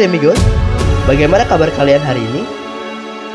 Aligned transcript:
Demigod, 0.00 0.40
bagaimana 1.04 1.44
kabar 1.44 1.68
kalian 1.76 2.00
hari 2.00 2.24
ini? 2.32 2.48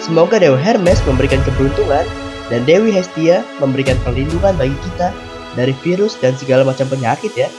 Semoga 0.02 0.42
Dewa 0.42 0.58
Hermes 0.58 0.98
memberikan 1.06 1.38
keberuntungan 1.46 2.02
dan 2.50 2.66
Dewi 2.66 2.90
Hestia 2.90 3.46
memberikan 3.62 3.94
perlindungan 4.02 4.58
bagi 4.58 4.74
kita 4.82 5.14
dari 5.54 5.78
virus 5.86 6.18
dan 6.18 6.34
segala 6.34 6.66
macam 6.66 6.90
penyakit 6.90 7.30
ya. 7.38 7.54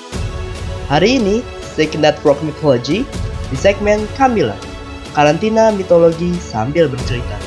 Hari 0.90 1.22
ini, 1.22 1.46
Sick 1.62 1.94
Network 1.94 2.42
Mythology 2.42 3.06
di 3.46 3.54
segmen 3.54 4.10
Kamila, 4.18 4.58
karantina 5.14 5.70
mitologi 5.70 6.34
sambil 6.42 6.90
bercerita. 6.90 7.38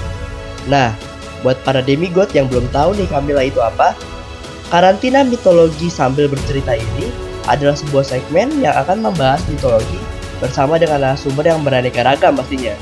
Nah, 0.71 0.95
buat 1.43 1.59
para 1.67 1.83
demigod 1.83 2.31
yang 2.31 2.47
belum 2.47 2.71
tahu 2.71 2.95
nih 2.95 3.11
Kamila 3.11 3.43
itu 3.43 3.59
apa, 3.59 3.99
karantina 4.71 5.27
mitologi 5.27 5.91
sambil 5.91 6.31
bercerita 6.31 6.79
ini 6.79 7.11
adalah 7.51 7.75
sebuah 7.75 8.07
segmen 8.07 8.47
yang 8.63 8.79
akan 8.79 9.03
membahas 9.03 9.43
mitologi 9.51 9.99
bersama 10.39 10.79
dengan 10.79 11.03
narasumber 11.03 11.51
yang 11.51 11.61
beraneka 11.61 12.01
ragam 12.03 12.35
pastinya 12.35 12.73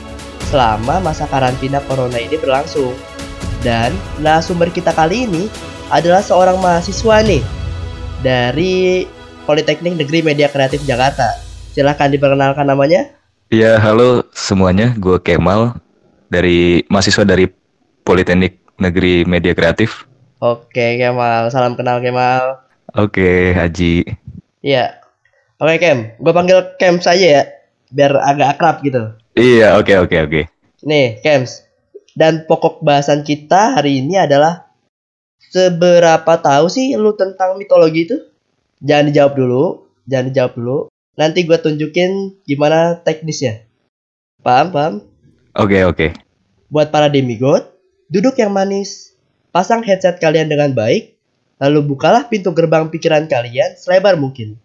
selama 0.47 1.03
masa 1.03 1.27
karantina 1.27 1.83
corona 1.85 2.15
ini 2.17 2.39
berlangsung. 2.39 2.95
Dan 3.65 3.91
narasumber 4.21 4.71
kita 4.71 4.93
kali 4.95 5.27
ini 5.27 5.51
adalah 5.91 6.23
seorang 6.23 6.61
mahasiswa 6.61 7.25
nih 7.25 7.43
dari 8.21 9.05
Politeknik 9.43 9.95
Negeri 9.95 10.19
Media 10.23 10.47
Kreatif 10.51 10.83
Jakarta. 10.83 11.27
Silahkan 11.71 12.11
diperkenalkan 12.11 12.67
namanya. 12.67 13.11
Ya, 13.47 13.79
halo 13.79 14.27
semuanya. 14.35 14.91
Gue 14.99 15.19
Kemal 15.23 15.79
dari 16.27 16.83
mahasiswa 16.91 17.23
dari 17.23 17.47
Politeknik 18.03 18.59
Negeri 18.75 19.23
Media 19.23 19.55
Kreatif. 19.55 20.03
Oke, 20.43 20.99
Kemal. 20.99 21.49
Salam 21.49 21.79
kenal 21.79 22.03
Kemal. 22.03 22.61
Oke, 22.93 23.55
Haji. 23.55 24.03
Iya. 24.61 25.06
Oke, 25.57 25.81
Kem. 25.81 26.13
Gue 26.21 26.33
panggil 26.37 26.77
Kem 26.77 27.01
saja 27.01 27.25
ya, 27.25 27.43
biar 27.89 28.13
agak 28.21 28.57
akrab 28.57 28.85
gitu. 28.85 29.17
Iya, 29.33 29.81
oke, 29.81 29.93
oke, 30.05 30.17
oke. 30.29 30.41
Nih, 30.85 31.17
Kems. 31.25 31.65
Dan 32.13 32.45
pokok 32.45 32.81
bahasan 32.85 33.25
kita 33.25 33.77
hari 33.77 34.05
ini 34.05 34.17
adalah 34.17 34.69
seberapa 35.49 36.33
tahu 36.41 36.69
sih 36.69 36.93
lu 36.93 37.13
tentang 37.17 37.57
mitologi 37.57 38.09
itu? 38.09 38.17
Jangan 38.81 39.09
dijawab 39.09 39.33
dulu, 39.33 39.63
jangan 40.05 40.25
dijawab 40.29 40.53
dulu. 40.57 40.79
Nanti 41.17 41.45
gue 41.45 41.57
tunjukin 41.57 42.41
gimana 42.45 43.01
teknisnya. 43.01 43.65
Paham, 44.45 44.69
paham? 44.69 44.93
Oke, 45.57 45.81
oke. 45.85 46.07
Buat 46.69 46.93
para 46.93 47.09
demigod, 47.09 47.65
duduk 48.13 48.37
yang 48.37 48.53
manis. 48.53 49.17
Pasang 49.49 49.81
headset 49.81 50.21
kalian 50.21 50.53
dengan 50.53 50.77
baik, 50.77 51.17
lalu 51.57 51.81
bukalah 51.81 52.29
pintu 52.29 52.53
gerbang 52.53 52.93
pikiran 52.93 53.25
kalian 53.25 53.73
selebar 53.73 54.13
mungkin. 54.13 54.61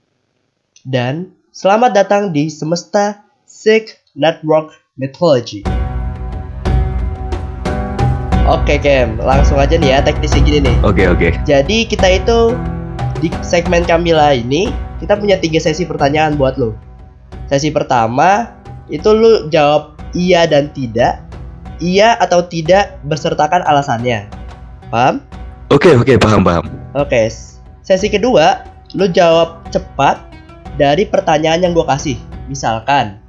Dan 0.82 1.30
selamat 1.54 1.94
datang 1.94 2.34
di 2.34 2.50
Semesta 2.50 3.22
Sick 3.46 4.02
Network 4.18 4.74
Mythology. 4.98 5.62
Oke 8.50 8.82
Kem, 8.82 9.14
langsung 9.22 9.62
aja 9.62 9.78
nih 9.78 9.94
ya 9.94 9.98
teknisnya 10.02 10.42
gini 10.42 10.58
nih. 10.66 10.76
Oke, 10.82 11.06
oke. 11.06 11.38
Jadi 11.46 11.86
kita 11.86 12.18
itu 12.18 12.58
di 13.22 13.30
segmen 13.46 13.86
Kamila 13.86 14.34
ini 14.34 14.74
kita 14.98 15.14
punya 15.14 15.38
tiga 15.38 15.62
sesi 15.62 15.86
pertanyaan 15.86 16.34
buat 16.34 16.58
lo. 16.58 16.74
Sesi 17.46 17.70
pertama 17.70 18.50
itu 18.90 19.06
lu 19.14 19.46
jawab 19.54 19.94
iya 20.18 20.50
dan 20.50 20.74
tidak, 20.74 21.22
iya 21.78 22.18
atau 22.18 22.42
tidak 22.42 22.98
bersertakan 23.06 23.62
alasannya. 23.70 24.26
Paham? 24.90 25.22
Oke, 25.70 25.94
oke, 25.94 26.18
paham, 26.18 26.42
paham. 26.42 26.66
Oke. 26.98 27.30
Sesi 27.86 28.10
kedua 28.10 28.66
lu 28.98 29.06
jawab 29.06 29.62
cepat 29.70 30.31
dari 30.82 31.06
pertanyaan 31.06 31.62
yang 31.62 31.72
gue 31.78 31.86
kasih. 31.86 32.18
Misalkan, 32.50 33.22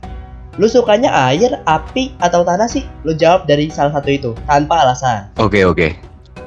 lu 0.58 0.66
sukanya 0.66 1.14
air, 1.30 1.62
api, 1.70 2.18
atau 2.18 2.42
tanah 2.42 2.66
sih? 2.66 2.82
Lu 3.06 3.14
jawab 3.14 3.46
dari 3.46 3.70
salah 3.70 3.94
satu 3.94 4.10
itu 4.10 4.34
tanpa 4.50 4.82
alasan. 4.82 5.30
Oke, 5.38 5.62
oke. 5.62 5.94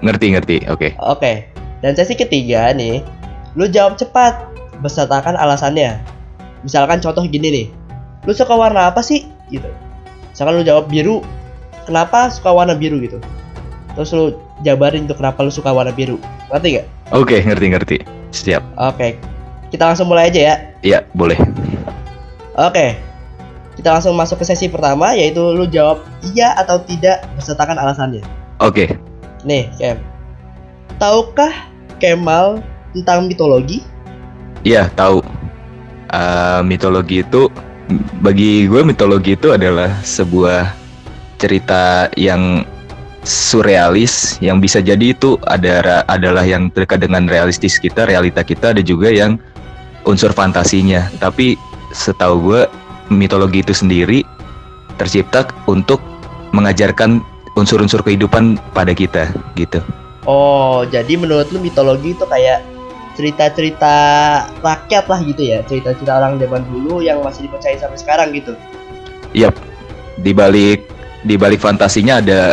Ngerti, 0.03 0.35
ngerti. 0.35 0.57
Oke. 0.67 0.99
Oke. 0.99 1.47
Dan 1.79 1.95
sesi 1.95 2.19
ketiga 2.19 2.75
nih, 2.75 3.07
lu 3.55 3.71
jawab 3.71 3.95
cepat 3.95 4.51
besertakan 4.83 5.39
alasannya. 5.39 6.03
Misalkan 6.67 6.99
contoh 6.99 7.23
gini 7.23 7.55
nih, 7.55 7.67
lu 8.27 8.35
suka 8.35 8.59
warna 8.59 8.91
apa 8.91 8.99
sih? 8.99 9.31
Gitu. 9.55 9.71
Misalkan 10.35 10.59
lu 10.59 10.67
jawab 10.67 10.91
biru, 10.91 11.23
kenapa 11.87 12.35
suka 12.35 12.51
warna 12.51 12.75
biru 12.75 12.99
gitu? 12.99 13.23
Terus 13.95 14.11
lu 14.11 14.35
jabarin 14.67 15.07
tuh 15.07 15.15
kenapa 15.15 15.47
lu 15.47 15.55
suka 15.55 15.71
warna 15.71 15.95
biru. 15.95 16.19
Ngerti 16.51 16.83
gak? 16.83 16.87
Oke, 17.15 17.47
ngerti, 17.47 17.67
ngerti. 17.71 17.97
Siap. 18.35 18.75
Oke. 18.75 19.36
Kita 19.77 19.93
langsung 19.93 20.09
mulai 20.09 20.33
aja 20.33 20.41
ya. 20.41 20.55
Iya, 20.81 20.99
boleh. 21.13 21.37
Oke. 22.57 22.97
Kita 23.77 23.93
langsung 23.93 24.17
masuk 24.17 24.41
ke 24.41 24.49
sesi 24.49 24.73
pertama 24.73 25.13
yaitu 25.13 25.53
lu 25.53 25.69
jawab 25.69 26.01
iya 26.33 26.57
atau 26.57 26.81
tidak 26.81 27.29
besertakan 27.37 27.77
alasannya. 27.77 28.25
Oke. 28.65 28.97
Nih, 29.45 29.69
Kem. 29.77 30.01
Tahukah 30.97 31.53
Kemal 32.01 32.65
tentang 32.97 33.29
mitologi? 33.29 33.85
Iya, 34.65 34.89
tahu. 34.97 35.21
Eh, 36.09 36.61
mitologi 36.65 37.21
itu 37.21 37.53
bagi 38.25 38.65
gue 38.65 38.81
mitologi 38.81 39.37
itu 39.37 39.53
adalah 39.53 39.93
sebuah 40.01 40.73
cerita 41.37 42.09
yang 42.17 42.65
surrealis 43.29 44.41
yang 44.41 44.57
bisa 44.57 44.81
jadi 44.81 45.13
itu 45.13 45.37
ada 45.45 46.01
adalah 46.09 46.49
yang 46.49 46.73
dekat 46.73 47.05
dengan 47.05 47.29
realistis 47.29 47.77
kita, 47.77 48.09
realita 48.09 48.41
kita 48.41 48.73
ada 48.73 48.81
juga 48.81 49.13
yang 49.13 49.37
unsur 50.07 50.33
fantasinya. 50.33 51.11
Tapi 51.19 51.59
setahu 51.93 52.35
gue 52.41 52.61
mitologi 53.13 53.63
itu 53.63 53.75
sendiri 53.75 54.23
tercipta 54.97 55.45
untuk 55.69 56.01
mengajarkan 56.57 57.21
unsur-unsur 57.59 58.01
kehidupan 58.01 58.57
pada 58.73 58.97
kita 58.97 59.29
gitu. 59.59 59.83
Oh, 60.27 60.83
jadi 60.89 61.15
menurut 61.15 61.53
lu 61.53 61.61
mitologi 61.61 62.17
itu 62.17 62.25
kayak 62.27 62.65
cerita-cerita 63.17 63.95
rakyat 64.61 65.05
lah 65.09 65.21
gitu 65.25 65.43
ya, 65.55 65.59
cerita-cerita 65.65 66.21
orang 66.21 66.37
zaman 66.37 66.63
dulu 66.69 67.01
yang 67.01 67.25
masih 67.25 67.49
dipercaya 67.49 67.79
sampai 67.81 67.99
sekarang 68.01 68.29
gitu. 68.37 68.53
Yap. 69.33 69.57
Di 70.21 70.33
balik 70.33 70.85
di 71.25 71.37
balik 71.37 71.61
fantasinya 71.61 72.21
ada 72.21 72.53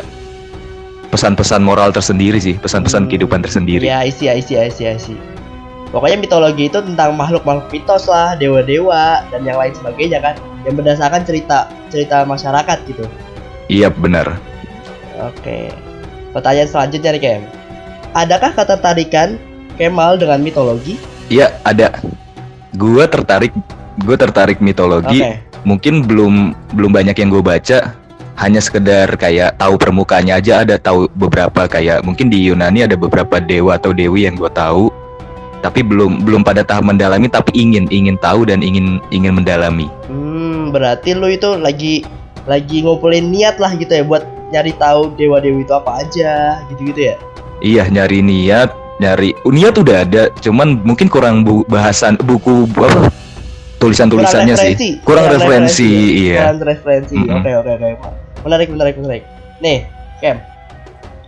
pesan-pesan 1.12 1.62
moral 1.62 1.92
tersendiri 1.92 2.40
sih, 2.40 2.56
pesan-pesan 2.58 3.06
Hmm. 3.06 3.10
kehidupan 3.12 3.40
tersendiri. 3.44 3.86
Ya, 3.86 4.02
isi, 4.08 4.26
isi, 4.32 4.58
isi, 4.58 4.84
isi. 4.88 5.16
Pokoknya 5.94 6.18
mitologi 6.18 6.74
itu 6.74 6.82
tentang 6.82 7.14
makhluk-makhluk 7.14 7.70
mitos 7.70 8.10
lah, 8.10 8.34
dewa-dewa 8.34 9.22
dan 9.30 9.46
yang 9.46 9.62
lain 9.62 9.78
sebagainya 9.78 10.26
kan, 10.26 10.34
yang 10.66 10.74
berdasarkan 10.74 11.22
cerita 11.22 11.70
cerita 11.94 12.26
masyarakat 12.26 12.78
gitu. 12.90 13.06
Iya 13.70 13.94
benar. 13.94 14.42
Oke. 15.22 15.70
Pertanyaan 16.34 16.66
selanjutnya 16.66 17.14
nih 17.14 17.22
Kem. 17.22 17.44
Adakah 18.18 18.58
ketertarikan 18.58 19.38
Kemal 19.78 20.18
dengan 20.22 20.42
mitologi? 20.42 20.98
Iya 21.30 21.54
ada. 21.66 21.98
Gua 22.74 23.06
tertarik, 23.06 23.54
gue 24.02 24.18
tertarik 24.18 24.58
mitologi. 24.62 25.22
Oke. 25.22 25.42
Mungkin 25.66 26.06
belum 26.06 26.54
belum 26.78 26.92
banyak 26.94 27.18
yang 27.18 27.30
gue 27.34 27.42
baca. 27.42 27.98
Hanya 28.34 28.62
sekedar 28.62 29.14
kayak 29.18 29.62
tahu 29.62 29.78
permukaannya 29.78 30.34
aja 30.42 30.66
ada 30.66 30.78
tahu 30.78 31.06
beberapa 31.14 31.70
kayak 31.70 32.02
mungkin 32.02 32.34
di 32.34 32.50
Yunani 32.50 32.86
ada 32.86 32.98
beberapa 32.98 33.38
dewa 33.38 33.78
atau 33.78 33.94
dewi 33.94 34.30
yang 34.30 34.38
gue 34.38 34.50
tahu. 34.54 34.93
Tapi 35.64 35.80
belum 35.80 36.28
belum 36.28 36.44
pada 36.44 36.62
tahap 36.68 36.84
mendalami 36.84 37.32
tapi 37.32 37.56
ingin 37.56 37.88
ingin 37.88 38.20
tahu 38.20 38.44
dan 38.44 38.60
ingin 38.60 39.00
ingin 39.16 39.32
mendalami. 39.32 39.88
Hmm, 40.12 40.76
berarti 40.76 41.16
lu 41.16 41.32
itu 41.32 41.56
lagi 41.56 42.04
lagi 42.44 42.84
ngumpulin 42.84 43.32
niat 43.32 43.56
lah 43.64 43.72
gitu 43.80 43.96
ya 43.96 44.04
buat 44.04 44.28
nyari 44.52 44.76
tahu 44.76 45.16
dewa-dewi 45.16 45.64
itu 45.64 45.72
apa 45.72 46.04
aja, 46.04 46.62
gitu-gitu 46.68 47.10
ya. 47.10 47.16
Iya 47.64 47.88
nyari 47.88 48.20
niat, 48.20 48.70
nyari 49.00 49.32
niat 49.48 49.80
udah 49.80 50.04
ada, 50.04 50.24
cuman 50.44 50.84
mungkin 50.84 51.08
kurang 51.08 51.48
bu, 51.48 51.64
bahasan 51.72 52.20
buku 52.20 52.68
bu- 52.70 52.84
apa 52.84 53.08
tulisan-tulisannya 53.80 54.56
sih. 54.56 54.76
referensi. 54.76 54.90
Kurang 55.08 55.26
referensi, 55.32 55.92
iya. 56.28 56.52
Kurang 56.52 56.60
referensi. 56.68 57.16
Oke, 57.18 57.52
oke, 57.56 57.72
oke. 57.72 57.90
Menarik, 58.44 58.68
menarik, 58.72 58.96
menarik. 59.00 59.24
Nih, 59.64 59.88
Kem. 60.20 60.38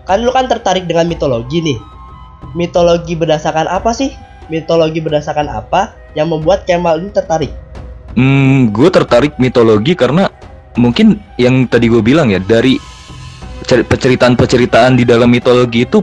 Kan 0.03 0.21
lu 0.21 0.29
kan 0.35 0.45
tertarik 0.45 0.85
dengan 0.85 1.07
mitologi 1.07 1.63
nih. 1.63 1.79
Mitologi 2.53 3.17
berdasarkan 3.17 3.65
apa 3.65 3.95
sih? 3.95 4.13
Mitologi 4.51 5.01
berdasarkan 5.01 5.49
apa 5.49 5.97
yang 6.13 6.29
membuat 6.29 6.69
Kemal 6.69 7.01
ini 7.01 7.09
tertarik? 7.09 7.51
Hmm, 8.15 8.71
gue 8.71 8.87
tertarik 8.87 9.35
mitologi 9.35 9.91
karena 9.91 10.31
mungkin 10.79 11.19
yang 11.35 11.67
tadi 11.67 11.91
gue 11.91 11.99
bilang 11.99 12.31
ya 12.31 12.39
dari 12.39 12.79
cer- 13.67 13.83
peceritaan-peceritaan 13.83 14.95
di 14.95 15.03
dalam 15.03 15.27
mitologi 15.27 15.83
itu 15.83 15.99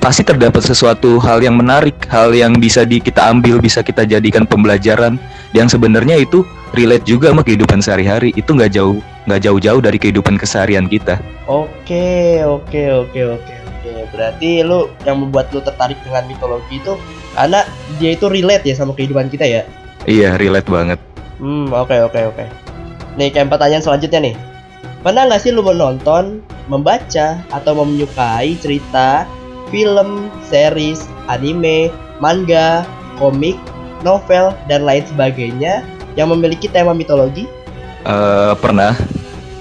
pasti 0.00 0.24
terdapat 0.24 0.64
sesuatu 0.64 1.20
hal 1.20 1.44
yang 1.44 1.56
menarik, 1.60 2.08
hal 2.08 2.32
yang 2.32 2.56
bisa 2.56 2.84
di 2.84 3.00
kita 3.00 3.28
ambil, 3.28 3.60
bisa 3.60 3.84
kita 3.84 4.08
jadikan 4.08 4.48
pembelajaran 4.48 5.20
yang 5.52 5.68
sebenarnya 5.68 6.16
itu 6.20 6.44
relate 6.72 7.04
juga 7.04 7.32
sama 7.32 7.44
kehidupan 7.44 7.84
sehari-hari. 7.84 8.32
Itu 8.36 8.56
nggak 8.56 8.72
jauh 8.76 9.00
nggak 9.28 9.40
jauh-jauh 9.44 9.80
dari 9.84 10.00
kehidupan 10.00 10.40
keseharian 10.40 10.88
kita. 10.88 11.20
Oke, 11.44 12.40
oke, 12.44 12.82
oke, 13.04 13.20
oke, 13.36 13.52
oke. 13.80 14.12
Berarti 14.12 14.60
lu 14.60 14.92
yang 15.08 15.24
membuat 15.24 15.48
lu 15.56 15.64
tertarik 15.64 15.96
dengan 16.04 16.28
mitologi 16.28 16.76
itu 16.76 16.94
karena 17.32 17.64
dia 17.96 18.10
itu 18.12 18.26
relate 18.28 18.64
ya 18.68 18.74
sama 18.76 18.92
kehidupan 18.92 19.32
kita 19.32 19.48
ya. 19.48 19.62
Iya, 20.04 20.36
relate 20.36 20.68
banget. 20.68 20.98
Hmm, 21.40 21.72
oke, 21.72 21.96
oke, 22.12 22.20
oke. 22.36 22.44
Nih, 23.16 23.32
kayak 23.32 23.48
pertanyaan 23.52 23.84
selanjutnya 23.84 24.20
nih. 24.32 24.36
Pernah 25.00 25.32
nggak 25.32 25.40
sih 25.40 25.52
lu 25.52 25.64
menonton, 25.64 26.44
membaca, 26.68 27.40
atau 27.48 27.72
menyukai 27.72 28.52
cerita, 28.60 29.24
film, 29.72 30.28
series, 30.44 31.08
anime, 31.32 31.88
manga, 32.20 32.84
komik, 33.16 33.56
novel, 34.04 34.52
dan 34.68 34.84
lain 34.84 35.04
sebagainya 35.08 35.80
yang 36.20 36.28
memiliki 36.28 36.68
tema 36.68 36.92
mitologi? 36.92 37.48
Eh, 38.04 38.52
pernah 38.60 38.92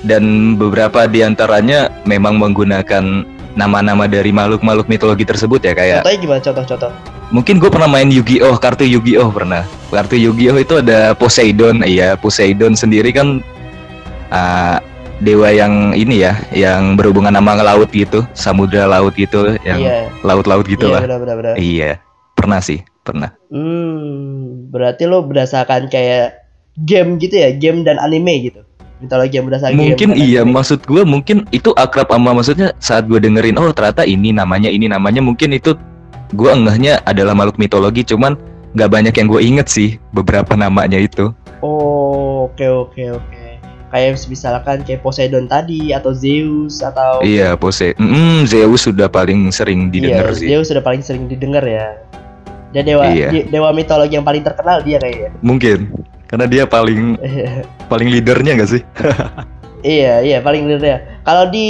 dan 0.03 0.55
beberapa 0.55 1.07
di 1.07 1.23
antaranya 1.23 1.91
memang 2.07 2.39
menggunakan 2.39 3.27
nama-nama 3.57 4.05
dari 4.05 4.29
makhluk-makhluk 4.29 4.85
mitologi 4.85 5.25
tersebut 5.25 5.61
ya 5.61 5.73
kayak 5.73 6.01
Contohnya 6.05 6.19
gimana 6.21 6.41
contoh-contoh? 6.41 6.91
mungkin 7.29 7.61
gue 7.61 7.69
pernah 7.69 7.85
main 7.85 8.09
Yu-Gi-Oh 8.09 8.57
kartu 8.57 8.85
Yu-Gi-Oh 8.85 9.29
pernah 9.29 9.61
kartu 9.89 10.17
Yu-Gi-Oh 10.17 10.57
itu 10.57 10.73
ada 10.81 11.13
Poseidon 11.13 11.81
iya 11.81 12.17
Poseidon 12.17 12.73
sendiri 12.73 13.13
kan 13.13 13.41
ah, 14.29 14.81
dewa 15.19 15.51
yang 15.51 15.91
ini 15.93 16.23
ya 16.23 16.33
yang 16.49 16.95
berhubungan 16.95 17.33
sama 17.33 17.53
laut 17.59 17.89
gitu 17.91 18.23
samudra 18.31 18.87
laut 18.87 19.13
gitu 19.13 19.53
yang 19.61 19.77
Iya, 19.77 19.97
laut-laut 20.23 20.65
gitu 20.65 20.87
iya 20.87 20.93
lah 20.95 21.01
benar-benar. 21.05 21.35
benar. 21.37 21.55
iya 21.59 21.91
pernah 22.33 22.59
sih 22.63 22.79
pernah 23.03 23.29
Hmm, 23.49 24.69
berarti 24.69 25.03
lo 25.05 25.25
berdasarkan 25.25 25.89
kayak 25.89 26.37
game 26.77 27.17
gitu 27.19 27.35
ya, 27.35 27.49
game 27.51 27.83
dan 27.83 27.99
anime 27.99 28.47
gitu. 28.47 28.61
Mitologi 28.99 29.39
yang 29.39 29.47
berdasarkan 29.47 29.75
game 29.75 29.83
mungkin 29.95 30.09
dan 30.11 30.19
iya 30.19 30.41
maksud 30.43 30.83
gue 30.83 31.03
mungkin 31.03 31.47
itu 31.55 31.71
akrab 31.73 32.11
sama 32.11 32.35
maksudnya 32.35 32.75
saat 32.77 33.07
gue 33.07 33.15
dengerin 33.15 33.55
oh 33.55 33.71
ternyata 33.71 34.03
ini 34.03 34.35
namanya 34.35 34.67
ini 34.67 34.91
namanya 34.91 35.23
mungkin 35.23 35.55
itu 35.55 35.71
gue 36.35 36.51
enggahnya 36.51 36.99
adalah 37.07 37.31
makhluk 37.31 37.55
mitologi 37.57 38.03
cuman 38.03 38.35
nggak 38.75 38.89
banyak 38.91 39.13
yang 39.15 39.27
gue 39.27 39.41
inget 39.41 39.67
sih 39.67 39.89
beberapa 40.11 40.53
namanya 40.53 40.99
itu 40.99 41.31
Oh, 41.59 42.47
oke 42.47 42.63
oke 42.63 43.03
oke. 43.11 43.43
Kayak 43.89 44.21
misalkan 44.31 44.79
kayak 44.85 45.01
Poseidon 45.01 45.43
tadi 45.43 45.91
atau 45.91 46.15
Zeus 46.15 46.79
atau 46.79 47.19
iya 47.19 47.57
pose 47.57 47.91
mm, 47.99 48.47
Zeus 48.47 48.87
sudah 48.87 49.11
paling 49.11 49.51
sering 49.51 49.91
didengar 49.91 50.31
Iya, 50.31 50.39
sih 50.39 50.47
Zeus 50.47 50.71
sudah 50.71 50.79
paling 50.79 51.03
sering 51.03 51.27
didengar 51.27 51.65
ya. 51.65 51.99
Dia 52.71 52.85
dewa 52.85 53.09
Iya. 53.09 53.43
dewa 53.49 53.73
mitologi 53.73 54.13
yang 54.13 54.23
paling 54.23 54.39
terkenal 54.39 54.79
dia 54.79 55.01
kayaknya. 55.01 55.35
mungkin 55.41 55.89
karena 56.29 56.45
dia 56.45 56.63
paling 56.63 57.17
paling 57.91 58.07
leadernya 58.07 58.53
nggak 58.55 58.69
sih 58.69 58.81
iya, 59.81 60.19
iya 60.19 60.37
paling 60.39 60.67
bener 60.67 60.81
ya. 60.81 60.97
Kalau 61.23 61.45
di 61.47 61.67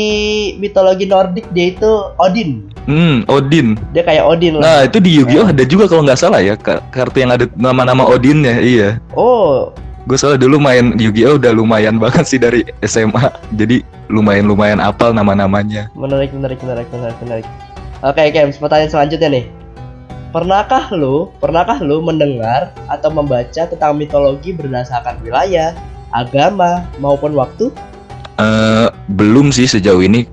mitologi 0.56 1.04
Nordik 1.04 1.52
dia 1.52 1.72
itu 1.72 1.92
Odin. 2.16 2.72
hmm 2.88 3.28
Odin 3.28 3.76
Dia 3.92 4.02
kayak 4.02 4.24
Odin 4.24 4.56
lah. 4.56 4.62
nah 4.62 4.80
itu 4.84 4.98
di 4.98 5.20
Yu-Gi-Oh 5.20 5.52
ada 5.52 5.64
juga 5.64 5.86
kalau 5.86 6.02
nggak 6.02 6.18
salah 6.18 6.40
ya 6.40 6.56
ka- 6.56 6.80
kartu 6.90 7.20
yang 7.20 7.30
ada 7.30 7.46
nama-nama 7.54 8.02
Odinnya 8.04 8.58
iya 8.58 8.98
Oh, 9.14 9.70
gue 10.04 10.16
soalnya 10.16 10.42
dulu 10.42 10.58
main 10.58 10.96
Yu-Gi-Oh 10.96 11.38
udah 11.38 11.52
lumayan 11.52 12.00
banget 12.04 12.26
sih 12.26 12.40
dari 12.40 12.64
SMA 12.82 13.20
jadi 13.54 13.84
lumayan 14.08 14.48
lumayan 14.48 14.80
apal 14.80 15.12
nama-namanya 15.12 15.92
menarik 15.94 16.32
menarik 16.32 16.58
menarik 16.60 16.88
menarik 16.90 17.18
menarik. 17.22 17.46
Oke, 18.00 18.32
Kem, 18.32 18.56
pertanyaan 18.56 18.90
selanjutnya 18.90 19.28
nih. 19.30 19.46
Pernahkah 20.30 20.94
lu, 20.94 21.34
pernahkah 21.42 21.82
lu 21.82 22.06
mendengar 22.06 22.70
atau 22.86 23.10
membaca 23.10 23.66
tentang 23.66 23.98
mitologi 23.98 24.54
berdasarkan 24.54 25.18
wilayah, 25.26 25.74
agama, 26.14 26.86
maupun 27.02 27.34
waktu? 27.34 27.74
Eh 28.38 28.88
belum 29.10 29.50
sih 29.50 29.66
sejauh 29.66 30.06
ini 30.06 30.30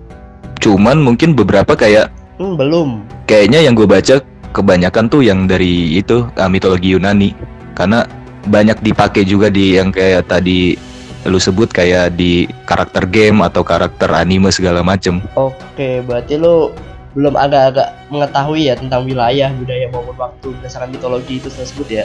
cuman 0.60 1.00
mungkin 1.00 1.32
beberapa 1.32 1.72
kayak 1.74 2.12
Hmm, 2.36 2.52
belum. 2.60 3.00
kayaknya 3.24 3.64
yang 3.64 3.72
gue 3.72 3.88
baca 3.88 4.20
kebanyakan 4.52 5.08
tuh 5.08 5.24
yang 5.24 5.48
dari 5.48 5.96
itu 5.96 6.28
uh, 6.36 6.48
mitologi 6.52 6.92
Yunani 6.92 7.32
karena 7.72 8.04
banyak 8.46 8.76
dipakai 8.84 9.24
juga 9.24 9.48
di 9.48 9.80
yang 9.80 9.88
kayak 9.88 10.28
tadi 10.28 10.76
lu 11.24 11.40
sebut 11.40 11.72
kayak 11.72 12.14
di 12.14 12.44
karakter 12.68 13.08
game 13.08 13.40
atau 13.40 13.64
karakter 13.64 14.12
anime 14.12 14.52
segala 14.52 14.84
macem 14.84 15.24
Oke, 15.34 16.04
berarti 16.04 16.36
lu 16.36 16.70
belum 17.16 17.34
agak-agak 17.34 18.12
mengetahui 18.12 18.68
ya 18.68 18.76
tentang 18.76 19.08
wilayah, 19.08 19.48
budaya 19.56 19.88
maupun 19.88 20.16
waktu 20.20 20.52
berdasarkan 20.60 20.92
mitologi 20.92 21.40
itu 21.40 21.48
tersebut 21.48 21.88
ya? 21.88 22.04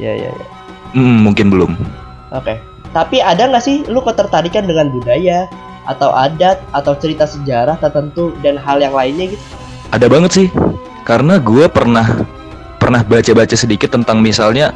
Ya, 0.00 0.16
ya, 0.16 0.32
ya. 0.32 0.46
hmm, 0.96 1.22
mungkin 1.22 1.52
belum 1.52 1.76
Oke. 2.34 2.58
Tapi 2.90 3.22
ada 3.22 3.46
nggak 3.46 3.62
sih 3.62 3.86
lu 3.86 4.02
ketertarikan 4.02 4.66
dengan 4.66 4.90
budaya 4.90 5.46
atau 5.84 6.10
adat 6.10 6.58
atau 6.72 6.96
cerita 6.96 7.28
sejarah 7.28 7.76
tertentu 7.78 8.32
dan 8.40 8.56
hal 8.56 8.80
yang 8.80 8.96
lainnya 8.96 9.36
gitu? 9.36 9.44
ada 9.94 10.06
banget 10.10 10.30
sih 10.34 10.48
karena 11.06 11.38
gue 11.38 11.70
pernah 11.70 12.26
pernah 12.82 13.06
baca-baca 13.06 13.54
sedikit 13.54 13.94
tentang 13.94 14.18
misalnya 14.18 14.74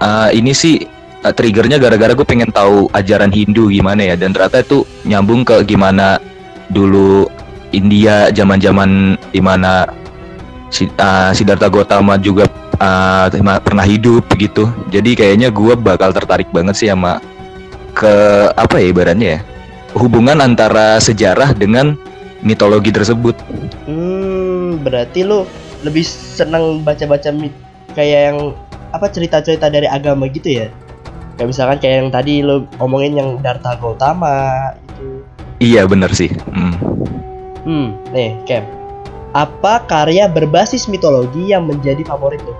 uh, 0.00 0.32
ini 0.32 0.56
sih 0.56 0.88
uh, 1.26 1.34
triggernya 1.34 1.76
gara-gara 1.76 2.16
gue 2.16 2.24
pengen 2.24 2.48
tahu 2.48 2.88
ajaran 2.96 3.28
Hindu 3.28 3.68
gimana 3.68 4.00
ya 4.08 4.14
dan 4.16 4.32
ternyata 4.32 4.64
itu 4.64 4.88
nyambung 5.04 5.44
ke 5.44 5.60
gimana 5.68 6.16
dulu 6.72 7.28
India 7.72 8.32
zaman-zaman 8.32 9.18
di 9.32 9.40
mana 9.42 9.88
si, 10.72 10.88
uh, 10.98 11.30
Siddhartha 11.32 11.68
Gautama 11.68 12.16
juga 12.16 12.48
uh, 12.80 13.26
pernah 13.60 13.84
hidup 13.84 14.28
begitu 14.28 14.68
jadi 14.88 15.10
kayaknya 15.14 15.48
gue 15.52 15.74
bakal 15.76 16.12
tertarik 16.12 16.48
banget 16.52 16.74
sih 16.76 16.88
sama 16.88 17.20
ke 17.92 18.14
apa 18.54 18.78
ya 18.78 18.86
ibaratnya 18.92 19.28
ya 19.36 19.40
hubungan 19.96 20.38
antara 20.38 21.00
sejarah 21.02 21.52
dengan 21.56 21.98
mitologi 22.44 22.94
tersebut 22.94 23.34
Hmm, 23.88 24.84
berarti 24.84 25.24
lu 25.24 25.48
lebih 25.80 26.04
senang 26.04 26.84
baca-baca 26.84 27.32
mit 27.32 27.56
kayak 27.96 28.20
yang 28.28 28.38
apa 28.92 29.08
cerita-cerita 29.08 29.72
dari 29.72 29.88
agama 29.88 30.28
gitu 30.28 30.60
ya? 30.60 30.68
Kayak 31.40 31.48
misalkan 31.48 31.78
kayak 31.80 31.96
yang 32.04 32.10
tadi 32.12 32.44
lu 32.44 32.68
omongin 32.76 33.16
yang 33.16 33.40
Darta 33.40 33.80
Gautama 33.80 34.76
gitu. 34.76 35.24
Iya 35.64 35.88
bener 35.88 36.12
sih. 36.12 36.28
Hmm. 36.52 36.76
Hmm, 37.68 38.00
nih, 38.16 38.32
Kem. 38.48 38.64
Apa 39.36 39.84
karya 39.84 40.24
berbasis 40.24 40.88
mitologi 40.88 41.52
yang 41.52 41.68
menjadi 41.68 42.00
favorit 42.00 42.40
lo? 42.48 42.56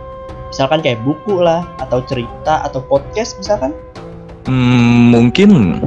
Misalkan 0.53 0.85
kayak 0.85 1.01
buku 1.01 1.41
lah, 1.41 1.65
atau 1.81 2.05
cerita, 2.05 2.61
atau 2.61 2.85
podcast 2.85 3.41
misalkan? 3.41 3.73
Hmm, 4.45 5.09
mungkin 5.09 5.81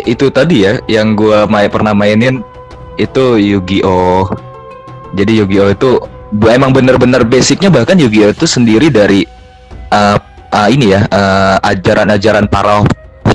itu 0.00 0.32
tadi 0.32 0.64
ya 0.64 0.80
yang 0.88 1.12
gua 1.12 1.44
mai 1.44 1.68
pernah 1.68 1.92
mainin 1.92 2.40
itu 2.96 3.36
Yu-Gi-Oh. 3.36 4.32
Jadi 5.12 5.44
Yu-Gi-Oh 5.44 5.68
itu 5.68 5.90
emang 6.48 6.72
bener-bener 6.72 7.20
basicnya 7.28 7.68
bahkan 7.68 8.00
Yu-Gi-Oh 8.00 8.32
itu 8.32 8.48
sendiri 8.48 8.88
dari 8.88 9.28
uh, 9.92 10.16
uh, 10.56 10.68
ini 10.72 10.96
ya 10.96 11.04
uh, 11.12 11.60
ajaran-ajaran 11.68 12.48
para 12.48 12.80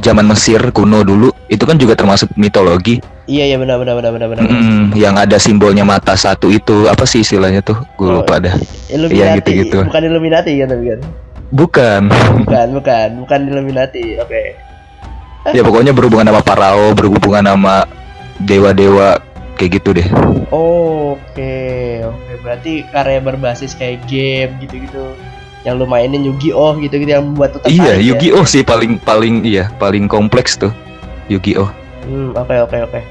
zaman 0.06 0.30
Mesir 0.30 0.62
kuno 0.70 1.02
dulu 1.02 1.34
itu 1.50 1.66
kan 1.66 1.82
juga 1.82 1.98
termasuk 1.98 2.30
mitologi 2.38 3.02
Iya, 3.26 3.50
iya 3.50 3.58
benar 3.58 3.82
benar 3.82 3.98
benar 3.98 4.12
benar 4.14 4.28
benar. 4.38 4.46
Mm, 4.46 4.94
yang 4.94 5.18
ada 5.18 5.42
simbolnya 5.42 5.82
mata 5.82 6.14
satu 6.14 6.54
itu 6.54 6.86
apa 6.86 7.10
sih 7.10 7.26
istilahnya 7.26 7.66
tuh 7.66 7.74
gue 7.98 8.06
Oh, 8.06 8.22
lupa 8.22 8.38
dah 8.38 8.54
Illuminati. 8.86 9.18
Iya, 9.18 9.26
gitu-gitu. 9.42 9.78
Bukan 9.82 10.02
Illuminati 10.06 10.52
kan 10.62 10.68
tapi 10.70 10.86
kan? 10.94 11.00
bukan 11.50 12.02
Bukan, 12.46 12.68
bukan, 12.78 13.08
bukan 13.26 13.40
Illuminati. 13.50 14.22
Oke. 14.22 14.54
ya 15.58 15.62
pokoknya 15.66 15.90
berhubungan 15.98 16.30
sama 16.30 16.42
Parao 16.46 16.94
berhubungan 16.94 17.50
sama 17.50 17.90
dewa-dewa 18.42 19.18
kayak 19.58 19.82
gitu 19.82 19.90
deh 19.98 20.08
Oke, 20.54 22.06
oke. 22.06 22.32
Berarti 22.46 22.86
karya 22.94 23.20
berbasis 23.26 23.74
kayak 23.74 24.06
game 24.06 24.54
gitu-gitu. 24.62 25.18
Yang 25.66 25.76
lu 25.82 25.86
mainin 25.90 26.22
Yu-Gi-Oh 26.22 26.78
gitu-gitu 26.78 27.10
yang 27.10 27.26
membuat 27.34 27.58
lu 27.58 27.60
iya 27.66 27.98
tertarik 27.98 28.00
ya? 28.00 28.06
Yu-Gi-Oh 28.14 28.46
sih 28.46 28.62
paling 28.62 29.02
paling 29.02 29.42
iya 29.42 29.68
paling 29.82 30.06
kompleks 30.06 30.56
tuh 30.56 30.72
Yu-Gi-Oh 31.28 31.84
Hmm, 32.06 32.38
oke 32.38 32.54
oke 32.70 32.78
oke. 32.86 33.02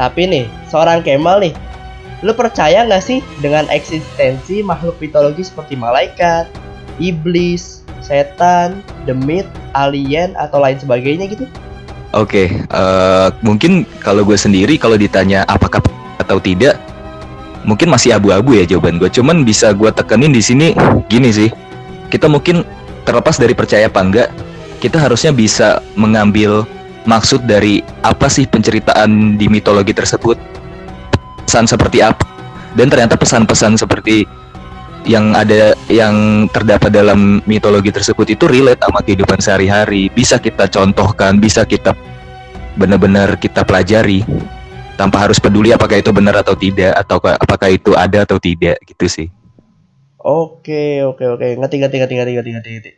Tapi 0.00 0.24
nih, 0.24 0.44
seorang 0.72 1.04
Kemal 1.04 1.44
nih, 1.44 1.52
lu 2.24 2.32
percaya 2.32 2.88
nggak 2.88 3.04
sih 3.04 3.20
dengan 3.44 3.68
eksistensi 3.68 4.64
makhluk 4.64 4.96
mitologi 4.96 5.44
seperti 5.44 5.76
malaikat, 5.76 6.48
iblis, 6.96 7.84
setan, 8.00 8.80
demit, 9.04 9.44
alien 9.76 10.32
atau 10.40 10.56
lain 10.56 10.80
sebagainya 10.80 11.28
gitu? 11.28 11.44
oke 12.14 12.44
eh, 12.62 13.28
mungkin 13.42 13.82
kalau 14.00 14.22
gue 14.22 14.38
sendiri 14.38 14.78
kalau 14.78 14.94
ditanya 14.94 15.42
apakah 15.50 15.82
atau 16.22 16.38
tidak 16.38 16.78
mungkin 17.66 17.90
masih 17.90 18.14
abu-abu 18.14 18.54
ya 18.54 18.64
jawaban 18.64 19.02
gue 19.02 19.10
cuman 19.10 19.42
bisa 19.42 19.74
gue 19.74 19.90
tekenin 19.90 20.30
di 20.30 20.40
sini 20.40 20.66
gini 21.10 21.34
sih 21.34 21.50
kita 22.14 22.30
mungkin 22.30 22.62
terlepas 23.02 23.34
dari 23.42 23.58
percaya 23.58 23.90
apa 23.90 23.98
enggak 23.98 24.30
kita 24.78 25.02
harusnya 25.02 25.34
bisa 25.34 25.82
mengambil 25.98 26.62
maksud 27.08 27.42
dari 27.48 27.80
apa 28.04 28.28
sih 28.28 28.44
penceritaan 28.44 29.40
di 29.40 29.48
mitologi 29.48 29.96
tersebut. 29.96 30.36
Pesan 31.44 31.64
seperti 31.64 32.04
apa 32.04 32.22
dan 32.76 32.92
ternyata 32.92 33.16
pesan-pesan 33.16 33.80
seperti 33.80 34.28
yang 35.04 35.36
ada 35.36 35.76
yang 35.92 36.48
terdapat 36.52 36.88
dalam 36.88 37.44
mitologi 37.44 37.92
tersebut 37.92 38.32
itu 38.32 38.44
relate 38.48 38.80
sama 38.80 39.00
kehidupan 39.04 39.40
sehari-hari. 39.40 40.12
Bisa 40.12 40.36
kita 40.40 40.68
contohkan 40.68 41.40
bisa 41.40 41.64
kita 41.64 41.96
benar-benar 42.76 43.40
kita 43.40 43.64
pelajari 43.64 44.24
tanpa 45.00 45.28
harus 45.28 45.40
peduli 45.40 45.72
apakah 45.72 46.00
itu 46.00 46.12
benar 46.12 46.40
atau 46.40 46.56
tidak 46.56 46.92
atau 46.96 47.18
apakah 47.20 47.72
itu 47.72 47.96
ada 47.96 48.24
atau 48.24 48.36
tidak 48.36 48.78
gitu 48.86 49.06
sih 49.06 49.28
Oke 50.24 51.04
oke 51.04 51.36
oke, 51.36 51.46
ngerti 51.60 51.84
ngerti 51.84 51.96
ngerti 52.00 52.14
ngerti 52.16 52.32
ngerti 52.32 52.50
ngerti. 52.56 52.70
ngerti. 52.80 52.92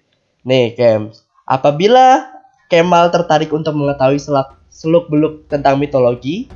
Nih 0.46 0.78
Kem, 0.78 1.10
apabila 1.42 2.30
Kemal 2.70 3.10
tertarik 3.10 3.50
untuk 3.50 3.74
mengetahui 3.74 4.22
seluk 4.70 5.10
beluk 5.10 5.50
tentang 5.50 5.74
mitologi, 5.82 6.46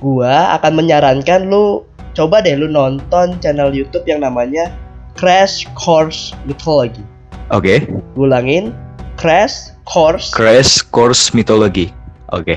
gua 0.00 0.56
akan 0.56 0.80
menyarankan 0.80 1.52
lu 1.52 1.84
coba 2.16 2.40
deh 2.40 2.56
lu 2.56 2.72
nonton 2.72 3.36
channel 3.44 3.68
YouTube 3.68 4.08
yang 4.08 4.24
namanya 4.24 4.72
Crash 5.12 5.68
Course 5.76 6.32
Mythology. 6.48 7.04
Oke. 7.52 7.84
Okay. 7.84 7.92
Ulangin, 8.16 8.72
Crash 9.20 9.76
Course. 9.84 10.32
Crash 10.32 10.80
Course 10.88 11.36
Mythology. 11.36 11.92
Oke. 12.32 12.56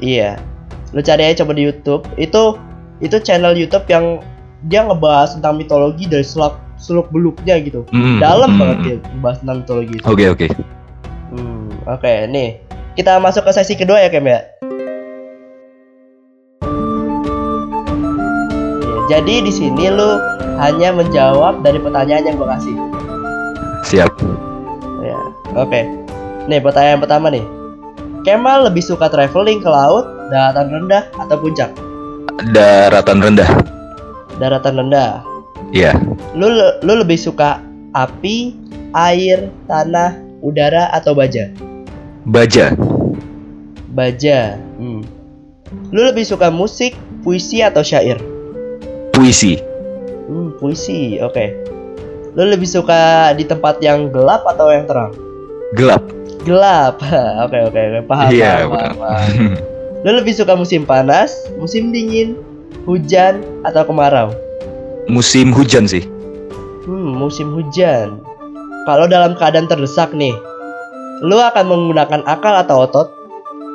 Iya. 0.00 0.40
Lu 0.96 1.04
cari 1.04 1.28
aja 1.28 1.44
coba 1.44 1.52
di 1.60 1.68
YouTube. 1.68 2.08
Itu 2.16 2.56
itu 3.04 3.20
channel 3.20 3.52
YouTube 3.52 3.84
yang 3.92 4.24
dia 4.68 4.84
ngebahas 4.84 5.36
tentang 5.36 5.60
mitologi 5.60 6.08
dari 6.08 6.24
seluk 6.24 6.69
seluk 6.80 7.12
beluknya 7.12 7.60
gitu. 7.60 7.84
Mm, 7.92 8.18
Dalam 8.18 8.56
mm, 8.56 8.58
banget 8.58 8.78
dia 8.80 8.96
ngebahas 9.04 9.38
tentang 9.44 9.58
mitologi. 9.62 9.96
Oke 10.02 10.08
okay, 10.08 10.26
oke. 10.32 10.46
Okay. 10.48 10.50
Hmm, 11.30 11.68
oke, 11.86 12.00
okay, 12.00 12.16
nih. 12.26 12.48
Kita 12.98 13.22
masuk 13.22 13.46
ke 13.46 13.52
sesi 13.54 13.78
kedua 13.78 14.02
ya, 14.02 14.10
Kem 14.10 14.26
ya. 14.26 14.42
jadi 19.10 19.42
di 19.42 19.50
sini 19.50 19.90
lu 19.90 20.22
hanya 20.62 20.94
menjawab 20.94 21.66
dari 21.66 21.82
pertanyaan 21.82 22.30
yang 22.30 22.36
gue 22.38 22.46
kasih. 22.46 22.74
Siap. 23.82 24.10
Ya, 25.02 25.18
oke. 25.58 25.66
Okay. 25.66 25.84
Nih 26.46 26.62
pertanyaan 26.62 27.02
pertama 27.02 27.26
nih. 27.34 27.42
Kemal 28.22 28.70
lebih 28.70 28.84
suka 28.84 29.10
traveling 29.10 29.58
ke 29.58 29.66
laut, 29.66 30.06
daratan 30.30 30.70
rendah 30.70 31.10
atau 31.18 31.36
puncak? 31.42 31.74
Daratan 32.54 33.18
rendah. 33.18 33.50
Daratan 34.38 34.74
rendah. 34.78 35.24
Iya. 35.70 35.94
Yeah. 35.94 35.96
Lu 36.34 36.46
lu 36.82 36.92
lebih 37.02 37.18
suka 37.18 37.62
api, 37.94 38.54
air, 38.94 39.50
tanah, 39.70 40.18
udara 40.42 40.90
atau 40.90 41.14
baja? 41.14 41.50
Baja. 42.26 42.74
Baja. 43.94 44.58
Hmm. 44.78 45.02
Lu 45.94 46.00
lebih 46.02 46.26
suka 46.26 46.50
musik, 46.50 46.94
puisi 47.22 47.62
atau 47.62 47.82
syair? 47.82 48.18
Puisi. 49.14 49.58
Hmm, 50.26 50.54
puisi. 50.58 51.18
Oke. 51.22 51.34
Okay. 51.34 51.48
Lu 52.34 52.46
lebih 52.46 52.66
suka 52.66 53.34
di 53.34 53.42
tempat 53.42 53.82
yang 53.82 54.10
gelap 54.10 54.46
atau 54.46 54.70
yang 54.70 54.86
terang? 54.86 55.10
Gelap. 55.74 56.02
Gelap. 56.46 57.02
Oke 57.46 57.58
oke 57.68 57.78
oke. 57.78 58.00
Paham. 58.08 58.30
Iya, 58.32 58.66
paham, 58.66 58.94
paham. 58.96 59.28
Lu 60.06 60.10
lebih 60.16 60.32
suka 60.32 60.56
musim 60.56 60.88
panas, 60.88 61.36
musim 61.60 61.92
dingin, 61.92 62.32
hujan 62.88 63.44
atau 63.60 63.84
kemarau? 63.84 64.32
Musim 65.10 65.50
hujan 65.50 65.90
sih. 65.90 66.06
Hmm, 66.86 67.18
musim 67.18 67.50
hujan. 67.50 68.22
Kalau 68.86 69.10
dalam 69.10 69.34
keadaan 69.34 69.66
terdesak 69.66 70.14
nih, 70.14 70.32
lu 71.26 71.34
akan 71.34 71.66
menggunakan 71.66 72.22
akal 72.30 72.54
atau 72.54 72.86
otot? 72.86 73.08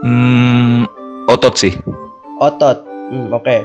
Hmm, 0.07 0.87
otot 1.27 1.59
sih. 1.59 1.75
Otot. 2.39 2.87
Hmm, 3.11 3.35
oke. 3.35 3.43
Okay. 3.43 3.59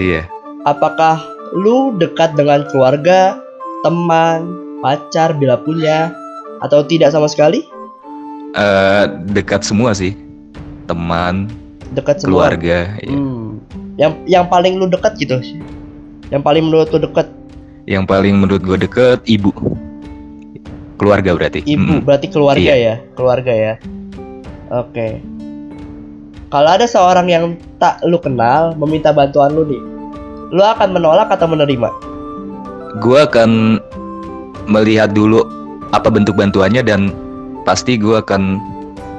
Iya. 0.00 0.24
Apakah 0.64 1.20
lu 1.52 1.92
dekat 2.00 2.32
dengan 2.40 2.64
keluarga, 2.72 3.36
teman, 3.84 4.56
pacar 4.80 5.36
bila 5.36 5.60
punya, 5.60 6.08
atau 6.64 6.80
tidak 6.80 7.12
sama 7.12 7.28
sekali? 7.28 7.68
Uh, 8.56 9.12
dekat 9.28 9.60
semua 9.60 9.92
sih. 9.92 10.16
Teman, 10.88 11.52
dekat 11.92 12.24
semua. 12.24 12.48
Keluarga. 12.48 12.96
Iya. 13.04 13.12
Hmm. 13.12 13.60
Yang 14.00 14.12
yang 14.26 14.44
paling 14.48 14.80
lu 14.80 14.88
dekat 14.88 15.20
gitu. 15.20 15.38
Yang 16.34 16.42
paling 16.42 16.64
menurut 16.66 16.90
lu 16.90 16.98
dekat? 16.98 17.30
Yang 17.86 18.04
paling 18.10 18.34
menurut 18.42 18.62
gue 18.66 18.78
deket 18.82 19.22
ibu 19.30 19.54
keluarga 20.98 21.34
berarti 21.34 21.60
ibu 21.66 22.00
hmm. 22.00 22.04
berarti 22.06 22.26
keluarga 22.30 22.72
iya. 22.74 22.74
ya 22.78 22.94
keluarga 23.18 23.52
ya 23.52 23.74
oke 24.70 24.88
okay. 24.94 25.18
kalau 26.48 26.70
ada 26.70 26.86
seorang 26.86 27.26
yang 27.28 27.44
tak 27.82 27.98
lu 28.06 28.16
kenal 28.16 28.72
meminta 28.78 29.10
bantuan 29.10 29.52
lu 29.52 29.66
nih 29.66 29.82
lu 30.54 30.62
akan 30.62 30.94
menolak 30.94 31.28
atau 31.34 31.50
menerima 31.50 31.90
gue 33.02 33.18
akan 33.18 33.82
melihat 34.70 35.10
dulu 35.10 35.42
apa 35.90 36.08
bentuk 36.08 36.38
bantuannya 36.38 36.80
dan 36.80 37.10
pasti 37.66 37.98
gue 37.98 38.22
akan 38.22 38.62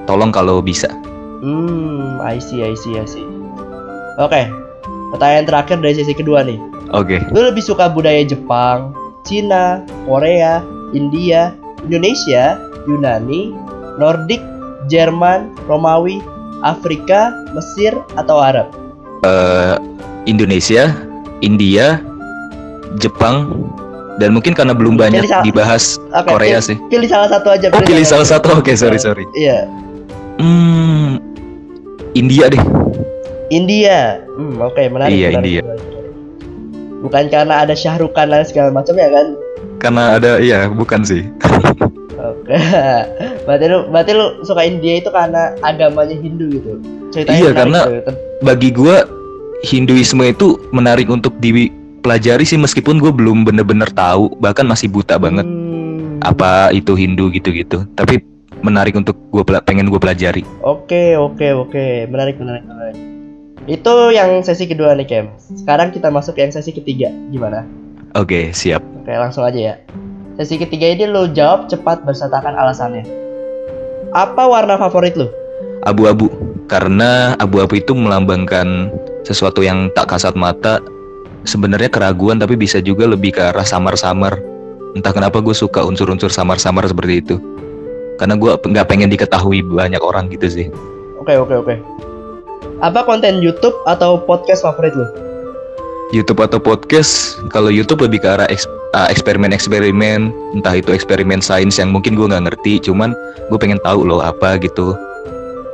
tolong 0.08 0.32
kalau 0.32 0.64
bisa 0.64 0.88
hmm 1.44 2.24
I 2.24 2.40
see 2.40 2.64
I 2.64 2.74
see 2.74 2.96
I 2.96 3.06
see 3.06 3.28
oke 4.16 4.32
okay. 4.32 4.48
pertanyaan 5.12 5.46
terakhir 5.46 5.78
dari 5.84 5.94
sesi 6.00 6.16
kedua 6.16 6.48
nih 6.48 6.58
oke 6.96 7.12
okay. 7.12 7.20
lu 7.36 7.44
lebih 7.44 7.62
suka 7.62 7.92
budaya 7.92 8.24
Jepang 8.24 8.96
Cina 9.28 9.84
Korea 10.08 10.64
India 10.96 11.54
Indonesia, 11.86 12.58
Yunani, 12.90 13.54
Nordik, 14.02 14.42
Jerman, 14.90 15.54
Romawi, 15.70 16.20
Afrika, 16.66 17.30
Mesir, 17.54 17.94
atau 18.18 18.42
Arab? 18.42 18.74
Uh, 19.22 19.78
Indonesia, 20.26 20.90
India, 21.46 22.02
Jepang, 22.98 23.70
dan 24.18 24.34
mungkin 24.34 24.58
karena 24.58 24.74
belum 24.74 24.98
banyak 24.98 25.30
dibahas 25.46 26.02
okay, 26.10 26.26
Korea 26.26 26.58
pilih, 26.58 26.68
sih. 26.68 26.78
Pilih 26.90 27.10
salah 27.10 27.30
satu 27.30 27.48
aja. 27.54 27.68
Pilih, 27.70 27.86
oh, 27.86 27.90
pilih 27.90 28.06
salah 28.06 28.28
satu. 28.28 28.48
Oke, 28.58 28.74
okay, 28.74 28.76
sorry 28.76 28.98
sorry. 28.98 29.26
Iya. 29.38 29.70
Hmm, 30.42 31.22
India 32.18 32.50
deh. 32.50 32.64
India. 33.54 34.26
Hmm, 34.34 34.58
oke, 34.58 34.74
okay, 34.74 34.90
menarik. 34.90 35.14
Iya, 35.14 35.38
menarik, 35.38 35.62
India. 35.62 35.94
Bukan 37.06 37.30
karena 37.30 37.62
ada 37.62 37.78
Syahrukan 37.78 38.34
dan 38.34 38.42
segala 38.42 38.74
macam 38.74 38.98
ya 38.98 39.14
kan? 39.14 39.38
karena 39.80 40.18
ada 40.18 40.32
iya 40.42 40.66
bukan 40.72 41.06
sih 41.06 41.24
Oke, 42.16 42.58
berarti 43.46 43.66
lu 43.70 43.86
berarti 43.94 44.12
lu 44.18 44.42
suka 44.42 44.66
India 44.66 44.98
itu 44.98 45.14
karena 45.14 45.54
agamanya 45.62 46.16
Hindu 46.18 46.58
gitu. 46.58 46.82
Ceritanya 47.14 47.38
iya 47.38 47.50
karena 47.54 47.80
gitu. 47.86 48.12
bagi 48.42 48.70
gue 48.74 48.98
Hinduisme 49.62 50.26
itu 50.26 50.58
menarik 50.74 51.06
untuk 51.06 51.38
dipelajari 51.38 52.42
sih 52.42 52.58
meskipun 52.58 52.98
gue 52.98 53.14
belum 53.14 53.46
bener-bener 53.46 53.92
tahu 53.94 54.34
bahkan 54.42 54.66
masih 54.66 54.90
buta 54.90 55.22
banget 55.22 55.46
hmm. 55.46 56.26
apa 56.26 56.74
itu 56.74 56.98
Hindu 56.98 57.30
gitu-gitu. 57.30 57.86
Tapi 57.94 58.26
menarik 58.66 58.98
untuk 58.98 59.20
gue 59.30 59.44
pengen 59.62 59.94
gue 59.94 60.02
pelajari. 60.02 60.42
Oke 60.66 61.14
oke 61.14 61.46
oke 61.54 62.10
menarik 62.10 62.42
menarik 62.42 62.66
menarik. 62.66 63.15
Itu 63.66 64.14
yang 64.14 64.46
sesi 64.46 64.70
kedua 64.70 64.94
nih 64.94 65.10
Kem. 65.10 65.26
Sekarang 65.42 65.90
kita 65.90 66.14
masuk 66.14 66.38
yang 66.38 66.54
sesi 66.54 66.70
ketiga 66.70 67.10
gimana? 67.34 67.66
Oke 68.14 68.54
siap. 68.54 68.86
Oke, 69.02 69.10
langsung 69.10 69.42
aja 69.42 69.74
ya. 69.74 69.76
Sesi 70.38 70.62
ketiga 70.62 70.86
ini 70.94 71.10
lo 71.10 71.26
jawab 71.34 71.66
cepat 71.66 72.06
bersertakan 72.06 72.54
alasannya. 72.54 73.02
Apa 74.14 74.46
warna 74.46 74.78
favorit 74.78 75.18
lo? 75.18 75.34
Abu-abu. 75.82 76.30
Karena 76.70 77.34
abu-abu 77.42 77.82
itu 77.82 77.98
melambangkan 77.98 78.94
sesuatu 79.26 79.66
yang 79.66 79.90
tak 79.98 80.14
kasat 80.14 80.38
mata. 80.38 80.78
Sebenarnya 81.46 81.90
keraguan 81.90 82.38
tapi 82.38 82.54
bisa 82.54 82.78
juga 82.82 83.10
lebih 83.10 83.34
ke 83.34 83.42
arah 83.42 83.66
samar-samar. 83.66 84.38
Entah 84.94 85.14
kenapa 85.14 85.42
gue 85.42 85.58
suka 85.58 85.82
unsur-unsur 85.82 86.30
samar-samar 86.30 86.86
seperti 86.86 87.14
itu. 87.18 87.36
Karena 88.22 88.38
gue 88.38 88.54
nggak 88.62 88.88
pengen 88.88 89.10
diketahui 89.10 89.66
banyak 89.66 90.00
orang 90.06 90.30
gitu 90.30 90.48
sih. 90.48 90.68
Oke 91.18 91.34
oke 91.34 91.66
oke. 91.66 91.76
Apa 92.84 93.08
konten 93.08 93.40
YouTube 93.40 93.76
atau 93.88 94.20
podcast 94.20 94.60
favorit 94.60 94.92
lo? 94.92 95.08
YouTube 96.12 96.44
atau 96.44 96.60
podcast 96.60 97.40
kalau 97.48 97.72
YouTube 97.72 98.04
lebih 98.04 98.20
ke 98.20 98.28
arah 98.28 98.48
uh, 98.92 99.08
eksperimen-eksperimen. 99.08 100.36
Entah 100.60 100.76
itu 100.76 100.92
eksperimen 100.92 101.40
sains 101.40 101.80
yang 101.80 101.96
mungkin 101.96 102.20
gue 102.20 102.28
nggak 102.28 102.52
ngerti 102.52 102.84
cuman 102.84 103.16
gue 103.48 103.56
pengen 103.56 103.80
tahu 103.80 104.04
loh 104.04 104.20
apa 104.20 104.60
gitu. 104.60 104.92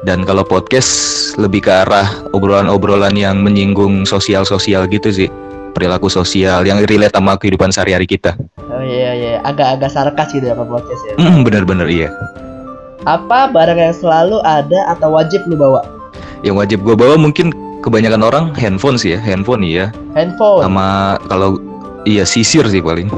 Dan 0.06 0.30
kalau 0.30 0.46
podcast 0.46 0.90
lebih 1.42 1.66
ke 1.66 1.74
arah 1.74 2.06
obrolan-obrolan 2.38 3.18
yang 3.18 3.42
menyinggung 3.42 4.06
sosial-sosial 4.06 4.86
gitu 4.86 5.10
sih. 5.10 5.30
Perilaku 5.74 6.06
sosial 6.06 6.68
yang 6.70 6.86
relate 6.86 7.18
sama 7.18 7.34
kehidupan 7.34 7.74
sehari-hari 7.74 8.06
kita. 8.06 8.38
Oh 8.62 8.84
iya 8.86 9.18
iya. 9.18 9.34
Agak-agak 9.42 9.90
sarkas 9.90 10.30
gitu 10.38 10.46
ya 10.46 10.54
kalau 10.54 10.78
podcast 10.78 11.02
ya? 11.10 11.14
Mm, 11.18 11.42
bener-bener 11.50 11.88
iya. 11.90 12.10
Apa 13.10 13.50
barang 13.50 13.82
yang 13.82 13.96
selalu 13.98 14.38
ada 14.46 14.94
atau 14.94 15.18
wajib 15.18 15.42
lu 15.50 15.58
bawa 15.58 15.82
yang 16.42 16.58
wajib 16.58 16.82
gue 16.82 16.98
bawa 16.98 17.18
mungkin 17.18 17.54
kebanyakan 17.82 18.22
orang 18.22 18.46
handphone 18.58 18.98
sih 18.98 19.18
ya 19.18 19.20
handphone 19.22 19.66
iya. 19.66 19.90
Handphone? 20.14 20.66
Sama 20.66 21.18
kalau 21.30 21.58
iya 22.06 22.26
sisir 22.26 22.66
sih 22.70 22.82
paling. 22.82 23.10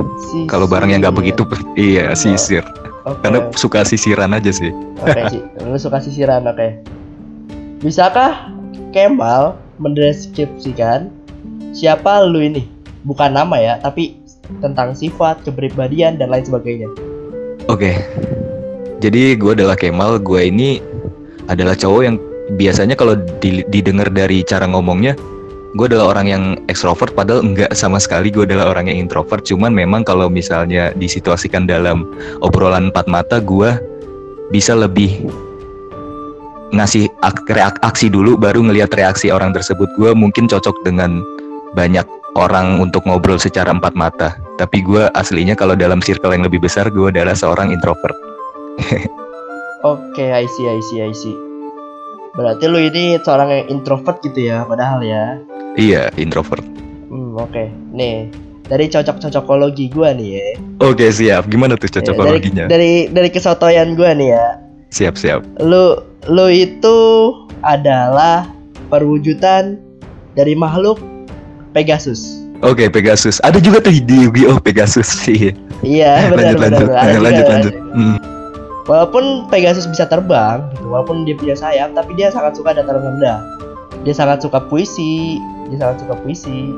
Kalau 0.47 0.67
barang 0.67 0.91
yang 0.91 1.03
nggak 1.03 1.15
begitu 1.15 1.43
iya 1.79 2.11
sisir. 2.15 2.63
Okay. 3.03 3.19
karena 3.27 3.39
suka 3.59 3.83
sisiran 3.83 4.31
aja 4.31 4.47
sih. 4.47 4.71
Oke 5.03 5.27
okay, 5.27 5.43
lu 5.67 5.75
suka 5.75 5.99
sisiran 5.99 6.47
oke. 6.47 6.55
Okay. 6.55 6.71
bisakah 7.83 8.47
Kemal 8.95 9.59
mendeskripsikan 9.75 11.11
siapa 11.75 12.23
lu 12.23 12.39
ini? 12.39 12.63
Bukan 13.03 13.35
nama 13.35 13.59
ya 13.59 13.75
tapi 13.83 14.15
tentang 14.63 14.95
sifat 14.95 15.43
kepribadian 15.43 16.15
dan 16.15 16.31
lain 16.31 16.47
sebagainya. 16.47 16.87
Oke. 17.67 17.91
Okay. 17.91 17.95
jadi 19.03 19.35
gue 19.35 19.51
adalah 19.51 19.75
Kemal 19.75 20.23
gue 20.23 20.39
ini 20.39 20.79
adalah 21.51 21.75
cowok 21.75 22.01
yang 22.07 22.15
biasanya 22.59 22.99
kalau 22.99 23.15
didengar 23.71 24.11
dari 24.11 24.43
cara 24.43 24.67
ngomongnya 24.67 25.15
gue 25.73 25.89
adalah 25.89 26.13
orang 26.13 26.27
yang 26.29 26.43
ekstrovert 26.69 27.17
padahal 27.17 27.41
enggak 27.41 27.73
sama 27.73 27.97
sekali. 27.97 28.29
Gue 28.29 28.45
adalah 28.45 28.69
orang 28.69 28.89
yang 28.89 29.05
introvert. 29.05 29.41
Cuman 29.41 29.73
memang 29.73 30.05
kalau 30.05 30.29
misalnya 30.29 30.93
disituasikan 30.93 31.65
dalam 31.65 32.05
obrolan 32.45 32.93
empat 32.93 33.09
mata 33.09 33.41
gue 33.41 33.73
bisa 34.53 34.77
lebih 34.77 35.25
ngasih 36.73 37.09
ak- 37.21 37.81
aksi 37.81 38.09
dulu 38.09 38.37
baru 38.37 38.65
ngelihat 38.65 38.93
reaksi 38.93 39.33
orang 39.33 39.53
tersebut. 39.53 39.89
Gue 39.97 40.13
mungkin 40.13 40.45
cocok 40.45 40.85
dengan 40.85 41.25
banyak 41.73 42.05
orang 42.37 42.81
untuk 42.81 43.05
ngobrol 43.09 43.41
secara 43.41 43.73
empat 43.73 43.97
mata. 43.97 44.37
Tapi 44.61 44.85
gue 44.85 45.09
aslinya 45.17 45.57
kalau 45.57 45.73
dalam 45.73 46.01
circle 46.01 46.33
yang 46.37 46.45
lebih 46.45 46.61
besar 46.61 46.89
gue 46.93 47.09
adalah 47.09 47.33
seorang 47.33 47.73
introvert. 47.73 48.13
Oke, 49.83 50.31
I 50.31 50.45
see, 50.47 50.65
I 50.69 50.79
see, 50.79 51.01
I 51.03 51.11
see. 51.11 51.52
Berarti 52.33 52.65
lu 52.65 52.81
ini 52.81 53.17
seorang 53.19 53.49
yang 53.51 53.65
introvert 53.71 54.17
gitu 54.19 54.39
ya, 54.43 54.65
padahal 54.65 55.01
ya. 55.01 55.37
iya 55.73 56.09
introvert 56.15 56.65
Hmm, 57.05 57.33
oke. 57.35 57.69
Nih, 57.91 58.25
dari 58.63 58.85
cocok-cocokologi 58.87 59.89
gua 59.89 60.11
nih 60.11 60.29
ya. 60.33 60.45
oke 60.79 61.05
siap 61.07 61.45
gimana 61.45 61.73
tuh 61.75 61.85
Ya, 61.87 62.01
cocokologinya 62.01 62.65
Dari, 62.65 63.05
dari 63.05 63.29
dari 63.29 63.29
kesotoyan 63.29 63.93
gua 63.93 64.13
nih 64.13 64.33
ya. 64.33 64.45
siap 64.89 65.13
siap 65.13 65.45
Lu 65.59 65.97
lu 66.25 66.47
itu 66.47 66.97
adalah 67.61 68.49
perwujudan 68.87 69.77
dari 70.33 70.53
makhluk 70.53 70.97
Pegasus. 71.71 72.41
Oke 72.61 72.85
Pegasus 72.87 73.37
ada 73.39 73.57
juga 73.57 73.77
tuh 73.79 73.93
di 73.93 74.15
Yu-Gi-Oh 74.23 74.57
Pegasus 74.57 75.05
sih 75.05 75.53
Iya, 75.81 76.29
benar 76.29 76.53
lanjut 76.55 76.57
benar. 76.57 76.71
lanjut 76.71 76.87
benar. 76.87 77.05
Eh, 77.05 77.19
lanjut 77.19 77.45
ada 77.45 77.51
lanjut 77.51 77.73
juga. 77.73 77.93
Hmm. 77.93 78.17
Walaupun 78.83 79.47
Pegasus 79.47 79.87
bisa 79.87 80.03
terbang, 80.03 80.67
gitu, 80.75 80.91
walaupun 80.91 81.23
dia 81.23 81.39
punya 81.39 81.55
sayap, 81.55 81.95
tapi 81.95 82.19
dia 82.19 82.27
sangat 82.27 82.59
suka 82.59 82.75
datar 82.75 82.99
rendah. 82.99 83.39
Dia 84.03 84.11
sangat 84.11 84.43
suka 84.43 84.59
puisi, 84.67 85.39
dia 85.71 85.79
sangat 85.79 86.03
suka 86.03 86.19
puisi. 86.19 86.75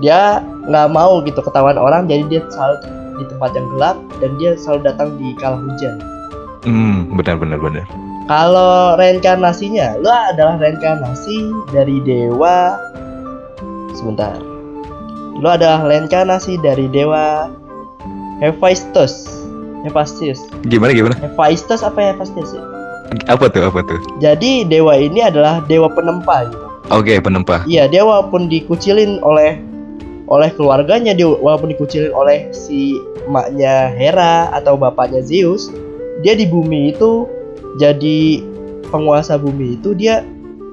Dia 0.00 0.40
nggak 0.64 0.88
mau 0.88 1.20
gitu 1.20 1.44
ketahuan 1.44 1.76
orang, 1.76 2.08
jadi 2.08 2.24
dia 2.32 2.40
selalu 2.48 2.80
di 3.20 3.24
tempat 3.28 3.50
yang 3.52 3.66
gelap 3.76 3.96
dan 4.18 4.30
dia 4.40 4.50
selalu 4.56 4.80
datang 4.88 5.08
di 5.20 5.36
kala 5.36 5.60
hujan. 5.60 6.00
Hmm, 6.64 7.12
benar 7.12 7.36
benar 7.36 7.60
benar 7.60 7.84
Kalau 8.24 8.96
reinkarnasinya, 8.96 10.00
lu 10.00 10.08
adalah 10.08 10.56
reinkarnasi 10.56 11.52
dari 11.76 12.00
dewa. 12.08 12.80
Sebentar. 13.92 14.40
Lu 15.36 15.44
adalah 15.44 15.84
reinkarnasi 15.84 16.56
dari 16.64 16.88
dewa 16.88 17.52
Hephaestus. 18.40 19.43
Hephaestus. 19.84 20.40
gimana 20.64 20.90
gimana 20.90 21.14
Hephaestus 21.20 21.84
apa 21.84 22.16
Hephaestus 22.16 22.56
ya? 22.56 22.62
apa 23.28 23.46
tuh 23.46 23.68
apa 23.68 23.84
tuh 23.84 24.00
Jadi 24.18 24.64
dewa 24.66 24.96
ini 24.96 25.22
adalah 25.22 25.60
dewa 25.64 25.86
penempa 25.92 26.48
gitu. 26.50 26.66
oke 26.90 27.12
penempah 27.20 27.62
Iya, 27.68 27.86
dia 27.86 28.02
walaupun 28.02 28.48
dikucilin 28.48 29.20
oleh 29.22 29.60
oleh 30.24 30.48
keluarganya, 30.56 31.12
dia 31.12 31.28
walaupun 31.28 31.68
dikucilin 31.68 32.08
oleh 32.10 32.48
si 32.50 32.96
emaknya 33.28 33.92
Hera 33.92 34.48
atau 34.50 34.72
bapaknya 34.72 35.20
Zeus, 35.20 35.68
dia 36.24 36.32
di 36.32 36.48
bumi 36.48 36.96
itu 36.96 37.28
jadi 37.76 38.40
penguasa 38.88 39.36
bumi 39.36 39.76
itu 39.76 39.92
dia 39.92 40.24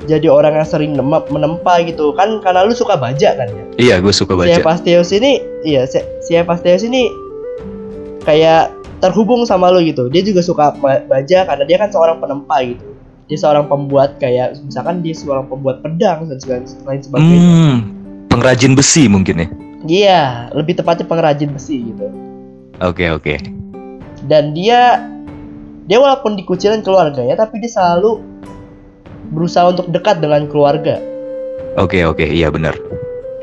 jadi 0.07 0.31
orang 0.31 0.55
yang 0.57 0.65
sering 0.65 0.91
nemap, 0.95 1.27
menempa 1.29 1.83
gitu 1.83 2.15
kan 2.15 2.39
karena 2.41 2.63
lu 2.65 2.73
suka 2.73 2.95
baja 2.97 3.35
kan 3.37 3.51
ya. 3.51 3.63
iya 3.77 3.95
gue 3.99 4.09
suka 4.09 4.33
Si 4.33 4.39
baca 4.39 4.55
Hephaestus 4.55 5.11
ini 5.13 5.43
iya 5.61 5.83
si, 5.85 5.99
si 6.23 6.31
Hephaestus 6.33 6.87
ini 6.87 7.11
kayak 8.23 8.71
terhubung 9.01 9.43
sama 9.43 9.67
lu 9.67 9.81
gitu. 9.81 10.07
Dia 10.07 10.21
juga 10.21 10.39
suka 10.39 10.71
ba- 10.73 11.03
baja 11.03 11.43
karena 11.43 11.63
dia 11.65 11.75
kan 11.75 11.89
seorang 11.89 12.17
penempa 12.17 12.55
gitu. 12.61 12.85
Dia 13.25 13.37
seorang 13.37 13.65
pembuat 13.65 14.15
kayak 14.17 14.61
misalkan 14.61 14.99
dia 14.99 15.11
seorang 15.11 15.47
pembuat 15.47 15.81
pedang 15.81 16.25
dan 16.25 16.37
segala 16.37 16.61
lain 16.85 17.01
sebagainya. 17.01 17.41
hmm 17.41 17.77
pengrajin 18.31 18.73
besi 18.73 19.05
mungkin 19.05 19.35
ya 19.35 19.47
Iya, 19.83 20.21
lebih 20.51 20.77
tepatnya 20.77 21.03
pengrajin 21.03 21.51
besi 21.51 21.83
gitu. 21.83 22.07
oke 22.77 23.03
oke 23.11 23.33
Dan 24.23 24.53
dia 24.53 25.03
dia 25.83 25.97
walaupun 25.97 26.35
dikucilin 26.35 26.79
keluarganya 26.79 27.35
tapi 27.35 27.59
dia 27.59 27.67
selalu 27.67 28.23
berusaha 29.29 29.67
untuk 29.67 29.89
dekat 29.89 30.19
dengan 30.19 30.47
keluarga. 30.47 30.95
oke 31.75 31.97
oke 32.05 32.23
iya 32.23 32.47
benar 32.47 32.71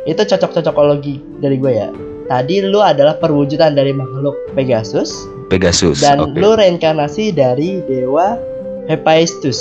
Itu 0.05 0.25
cocok-cocokologi 0.25 1.21
dari 1.37 1.57
gue 1.57 1.73
ya. 1.75 1.89
Tadi 2.25 2.61
lu 2.63 2.81
adalah 2.81 3.17
perwujudan 3.17 3.73
dari 3.73 3.93
makhluk 3.93 4.37
Pegasus 4.53 5.13
Pegasus 5.49 6.01
dan 6.01 6.21
oke 6.21 6.37
lu 6.37 6.55
reinkarnasi 6.55 7.33
dari 7.33 7.81
dewa 7.89 8.37
Hephaestus. 8.87 9.61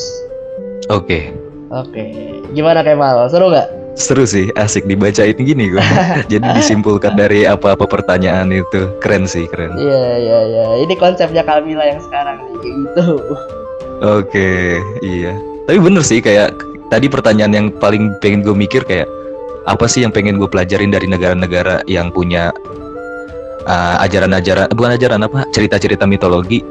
oke 0.88 1.34
Oke, 1.68 2.16
gimana 2.56 2.80
Kemal? 2.80 3.28
Seru 3.28 3.52
nggak? 3.52 3.68
seru 3.98 4.30
sih 4.30 4.54
asik 4.54 4.86
dibacain 4.86 5.34
gini 5.34 5.74
gue 5.74 5.82
jadi 6.32 6.46
disimpulkan 6.54 7.18
dari 7.18 7.50
apa-apa 7.50 7.90
pertanyaan 7.90 8.54
itu 8.54 8.94
keren 9.02 9.26
sih 9.26 9.50
keren 9.50 9.74
Iya 9.74 10.06
iya 10.22 10.40
iya. 10.46 10.66
Ini 10.86 10.94
konsepnya 11.02 11.42
Kamila 11.42 11.82
yang 11.82 11.98
sekarang 12.00 12.38
nih 12.46 12.56
kayak 12.62 12.76
gitu. 12.78 13.06
oke 14.06 14.52
iya 15.02 15.34
tapi 15.66 15.82
bener 15.82 16.06
sih 16.06 16.22
kayak 16.22 16.54
tadi 16.94 17.10
pertanyaan 17.10 17.54
yang 17.58 17.68
paling 17.74 18.14
pengen 18.22 18.46
gue 18.46 18.54
mikir 18.54 18.86
kayak 18.86 19.10
apa 19.66 19.90
sih 19.90 20.06
yang 20.06 20.14
pengen 20.14 20.38
gue 20.38 20.46
pelajarin 20.48 20.94
dari 20.94 21.10
negara-negara 21.10 21.82
yang 21.90 22.14
punya 22.14 22.54
uh, 23.68 24.02
ajaran-ajaran 24.02 24.72
bukan 24.74 24.96
ajaran 24.96 25.22
apa 25.28 25.44
cerita-cerita 25.52 26.08
mitologi. 26.08 26.64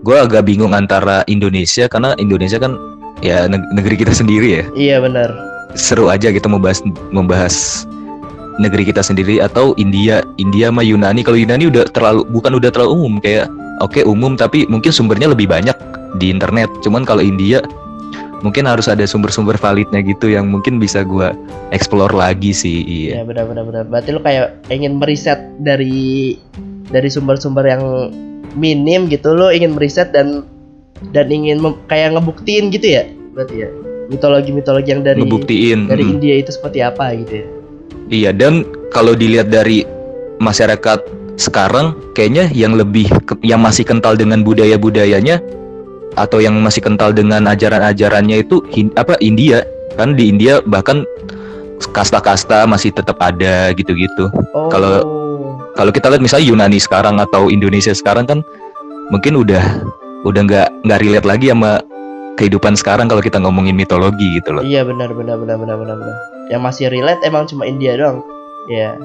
Gue 0.00 0.16
agak 0.16 0.48
bingung 0.48 0.72
antara 0.72 1.20
Indonesia 1.28 1.84
karena 1.84 2.16
Indonesia 2.16 2.56
kan 2.56 2.80
ya 3.20 3.44
neg- 3.44 3.68
negeri 3.76 4.00
kita 4.00 4.16
sendiri 4.16 4.48
ya. 4.60 4.64
Iya 4.72 4.96
benar. 5.04 5.30
seru 5.78 6.10
aja 6.10 6.34
gitu 6.34 6.50
membahas 6.50 6.82
membahas 7.14 7.86
negeri 8.58 8.90
kita 8.90 9.06
sendiri 9.06 9.38
atau 9.38 9.70
India. 9.78 10.24
India 10.34 10.72
sama 10.74 10.82
Yunani 10.82 11.22
kalau 11.22 11.38
Yunani 11.38 11.70
udah 11.70 11.86
terlalu 11.94 12.26
bukan 12.26 12.58
udah 12.58 12.70
terlalu 12.74 12.90
umum 12.98 13.14
kayak 13.22 13.46
oke 13.78 14.02
umum 14.02 14.34
tapi 14.34 14.66
mungkin 14.66 14.90
sumbernya 14.90 15.30
lebih 15.30 15.46
banyak 15.46 15.76
di 16.18 16.34
internet. 16.34 16.66
Cuman 16.82 17.06
kalau 17.06 17.22
India 17.22 17.62
mungkin 18.40 18.68
harus 18.68 18.88
ada 18.88 19.04
sumber-sumber 19.04 19.56
validnya 19.60 20.00
gitu 20.04 20.32
yang 20.32 20.48
mungkin 20.48 20.80
bisa 20.80 21.04
gua 21.04 21.36
explore 21.70 22.12
lagi 22.12 22.52
sih 22.56 22.82
Iya 22.84 23.22
iya 23.22 23.24
benar 23.24 23.48
benar 23.48 23.64
benar. 23.68 23.84
Berarti 23.88 24.08
lu 24.16 24.20
kayak 24.20 24.68
ingin 24.72 24.96
meriset 24.96 25.40
dari 25.60 26.36
dari 26.90 27.08
sumber-sumber 27.08 27.64
yang 27.64 27.84
minim 28.58 29.06
gitu 29.06 29.34
lu 29.34 29.50
ingin 29.50 29.78
meriset 29.78 30.10
dan 30.10 30.42
dan 31.14 31.30
ingin 31.30 31.62
mem- 31.62 31.80
kayak 31.86 32.18
ngebuktiin 32.18 32.74
gitu 32.74 32.98
ya 33.00 33.06
berarti 33.32 33.66
ya 33.66 33.68
mitologi-mitologi 34.10 34.90
yang 34.90 35.02
dari 35.06 35.22
ngebuktiin 35.22 35.86
dari 35.86 36.02
mm. 36.02 36.12
India 36.18 36.34
itu 36.36 36.50
seperti 36.50 36.82
apa 36.82 37.14
gitu 37.14 37.34
ya 37.46 37.48
Iya 38.10 38.30
dan 38.34 38.66
kalau 38.90 39.14
dilihat 39.14 39.54
dari 39.54 39.86
masyarakat 40.42 40.98
sekarang 41.38 41.94
kayaknya 42.18 42.50
yang 42.50 42.74
lebih 42.74 43.06
yang 43.46 43.62
masih 43.62 43.86
kental 43.86 44.18
dengan 44.18 44.42
budaya-budayanya 44.42 45.38
atau 46.14 46.38
yang 46.38 46.58
masih 46.58 46.82
kental 46.82 47.10
dengan 47.12 47.46
ajaran-ajarannya 47.46 48.42
itu 48.42 48.62
Hin- 48.70 48.94
apa 48.94 49.14
India. 49.18 49.62
Kan 49.94 50.14
di 50.14 50.30
India 50.30 50.62
bahkan 50.64 51.02
kasta-kasta 51.92 52.66
masih 52.66 52.92
tetap 52.92 53.16
ada 53.18 53.72
gitu-gitu. 53.72 54.28
oh. 54.54 54.68
Kalau- 54.68 55.18
Kalau 55.70 55.94
kita 55.94 56.10
lihat 56.10 56.20
misalnya 56.20 56.50
Yunani 56.50 56.82
sekarang 56.82 57.22
atau 57.22 57.46
Indonesia 57.46 57.94
sekarang 57.94 58.26
kan 58.26 58.42
mungkin 59.08 59.38
udah 59.38 59.62
udah 60.26 60.40
nggak 60.44 60.68
nggak 60.84 60.98
relate 61.00 61.24
lagi 61.24 61.46
sama 61.48 61.78
kehidupan 62.36 62.74
sekarang 62.74 63.06
kalau 63.06 63.22
kita 63.22 63.38
ngomongin 63.38 63.78
mitologi 63.78 64.34
gitu 64.34 64.50
loh. 64.50 64.66
iya 64.66 64.82
benar 64.82 65.14
benar 65.14 65.38
benar 65.38 65.56
benar 65.56 65.76
benar 65.78 65.96
benar. 65.96 66.16
Yang 66.50 66.62
masih 66.66 66.84
relate 66.90 67.22
emang 67.22 67.46
cuma 67.46 67.64
India 67.64 67.94
doang. 67.96 68.18
Iya. 68.66 68.98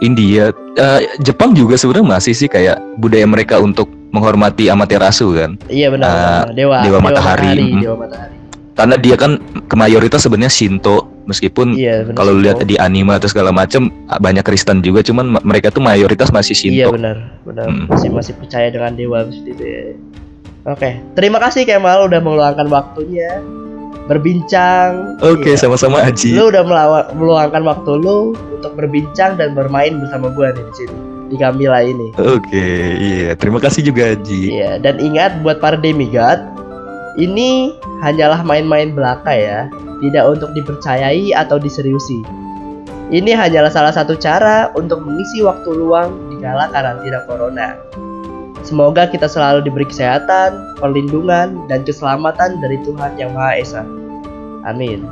India, 0.00 0.44
eh, 0.78 1.00
Jepang 1.20 1.52
juga 1.52 1.74
sebenarnya 1.76 2.06
masih 2.16 2.32
sih 2.32 2.48
kayak 2.48 2.78
budaya 2.96 3.26
mereka 3.26 3.58
untuk 3.58 3.90
menghormati 4.14 4.70
Amaterasu 4.70 5.34
kan. 5.34 5.50
iya 5.66 5.90
benar 5.90 6.06
Ah, 6.06 6.14
benar. 6.46 6.54
dewa 6.54 6.78
dewa 6.80 6.98
matahari, 7.02 7.58
mm. 7.68 7.82
dewa 7.82 7.96
matahari 7.98 8.32
Karena 8.74 8.98
dia 8.98 9.14
kan 9.14 9.38
mayoritas 9.70 10.18
sebenarnya 10.20 10.50
Shinto, 10.50 11.06
meskipun 11.26 11.74
iya 11.74 12.02
kalau 12.10 12.34
lihat 12.34 12.58
di 12.62 12.74
anime 12.74 13.14
atau 13.14 13.26
segala 13.26 13.50
macam 13.50 13.86
banyak 14.08 14.42
Kristen 14.42 14.82
juga, 14.82 14.98
cuman 14.98 15.30
ma- 15.30 15.44
mereka 15.46 15.70
tuh 15.70 15.78
mayoritas 15.78 16.30
masih 16.30 16.54
Iya 16.54 16.90
Shinto. 16.90 16.98
benar, 16.98 17.16
benar. 17.46 17.66
Mm. 17.70 17.86
Masih 17.86 18.10
masih 18.10 18.34
percaya 18.34 18.70
dengan 18.70 18.94
dewa 18.94 19.22
seperti 19.26 19.50
itu 19.52 19.62
ya. 19.64 19.82
Oke, 20.64 20.90
terima 21.14 21.38
kasih 21.38 21.62
Kemal 21.62 22.02
udah 22.02 22.18
meluangkan 22.18 22.66
waktunya 22.66 23.38
berbincang. 24.04 25.22
Oke, 25.22 25.54
Iya. 25.54 25.60
sama-sama 25.60 26.02
Aji. 26.02 26.34
Lu 26.34 26.50
udah 26.50 26.64
meluangkan 27.14 27.62
waktu 27.62 27.90
lu 27.94 28.34
untuk 28.50 28.74
berbincang 28.74 29.38
dan 29.38 29.54
bermain 29.54 29.96
bersama 29.96 30.28
gua 30.28 30.50
nih 30.50 30.60
di 30.62 30.74
sini 30.76 30.96
di 31.28 31.36
Kamila 31.40 31.80
ini. 31.84 32.12
Oke, 32.20 32.68
iya. 33.00 33.32
Terima 33.36 33.58
kasih 33.62 33.84
juga 33.86 34.12
Aji. 34.12 34.54
Iya, 34.54 34.80
dan 34.80 35.00
ingat 35.00 35.40
buat 35.40 35.58
para 35.58 35.78
demigod, 35.80 36.40
ini 37.16 37.74
hanyalah 38.02 38.42
main-main 38.42 38.92
belaka 38.92 39.32
ya, 39.32 39.70
tidak 40.02 40.24
untuk 40.38 40.50
dipercayai 40.52 41.32
atau 41.32 41.56
diseriusi. 41.56 42.20
Ini 43.12 43.36
hanyalah 43.36 43.68
salah 43.68 43.92
satu 43.92 44.16
cara 44.16 44.72
untuk 44.74 45.04
mengisi 45.04 45.44
waktu 45.44 45.68
luang 45.70 46.32
di 46.32 46.40
kala 46.40 46.72
karantina 46.72 47.20
corona. 47.28 47.76
Semoga 48.64 49.04
kita 49.04 49.28
selalu 49.28 49.68
diberi 49.68 49.84
kesehatan, 49.84 50.80
perlindungan, 50.80 51.68
dan 51.68 51.84
keselamatan 51.84 52.64
dari 52.64 52.80
Tuhan 52.80 53.12
Yang 53.20 53.30
Maha 53.36 53.52
Esa. 53.60 53.82
Amin. 54.64 55.04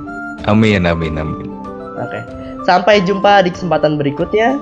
Amin, 0.48 0.88
amin, 0.88 1.20
amin. 1.20 1.52
Oke. 2.00 2.20
Sampai 2.64 3.04
jumpa 3.04 3.44
di 3.44 3.52
kesempatan 3.52 4.00
berikutnya. 4.00 4.56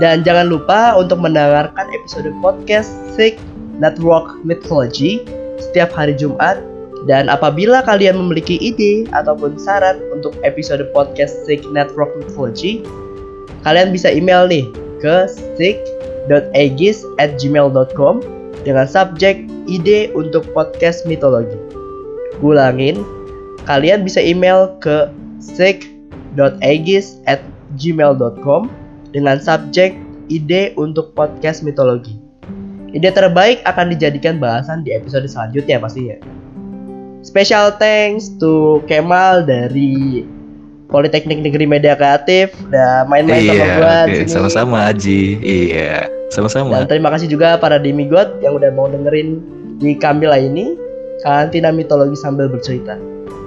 Dan 0.00 0.24
jangan 0.24 0.48
lupa 0.48 0.96
untuk 0.96 1.20
mendengarkan 1.20 1.86
episode 1.92 2.32
podcast 2.40 2.88
Sick 3.12 3.36
Network 3.76 4.40
Mythology 4.48 5.20
setiap 5.60 5.92
hari 5.92 6.16
Jumat 6.16 6.56
Dan 7.08 7.28
apabila 7.32 7.80
kalian 7.84 8.16
memiliki 8.16 8.60
ide 8.60 9.08
ataupun 9.12 9.56
saran 9.56 10.00
untuk 10.12 10.36
episode 10.44 10.84
podcast 10.92 11.32
Sick 11.48 11.64
Network 11.72 12.12
Mythology, 12.20 12.84
kalian 13.64 13.88
bisa 13.88 14.12
email 14.12 14.44
nih 14.44 14.68
ke 15.00 15.24
sick.agis 15.56 17.08
dengan 18.60 18.84
subjek 18.84 19.48
ide 19.64 20.12
untuk 20.12 20.44
podcast 20.52 21.08
mitologi. 21.08 21.56
Gulangin, 22.44 23.00
kalian 23.64 24.04
bisa 24.04 24.20
email 24.20 24.76
ke 24.84 25.08
sick.agis 25.40 27.16
gmail.com 27.80 28.68
dengan 29.10 29.38
subjek 29.38 29.94
ide 30.30 30.74
untuk 30.78 31.12
podcast 31.18 31.66
mitologi. 31.66 32.14
Ide 32.90 33.10
terbaik 33.14 33.62
akan 33.66 33.94
dijadikan 33.94 34.42
bahasan 34.42 34.82
di 34.82 34.90
episode 34.90 35.26
selanjutnya 35.30 35.78
pastinya. 35.78 36.18
Special 37.20 37.76
thanks 37.78 38.32
to 38.40 38.82
Kemal 38.88 39.46
dari 39.46 40.24
Politeknik 40.90 41.38
Negeri 41.38 41.70
Media 41.70 41.94
Kreatif 41.94 42.50
udah 42.66 43.06
main-main 43.06 43.46
iya, 43.46 43.78
sama 43.78 43.94
di 44.10 44.14
sini. 44.26 44.30
sama-sama 44.30 44.78
Aji. 44.90 45.22
Iya, 45.38 46.10
sama-sama. 46.34 46.82
Dan 46.82 46.90
terima 46.90 47.14
kasih 47.14 47.30
juga 47.30 47.54
para 47.62 47.78
demigod 47.78 48.26
yang 48.42 48.58
udah 48.58 48.74
mau 48.74 48.90
dengerin 48.90 49.38
di 49.78 49.94
Kamila 49.94 50.34
ini 50.34 50.74
karantina 51.22 51.70
mitologi 51.70 52.18
sambil 52.18 52.50
bercerita. 52.50 52.98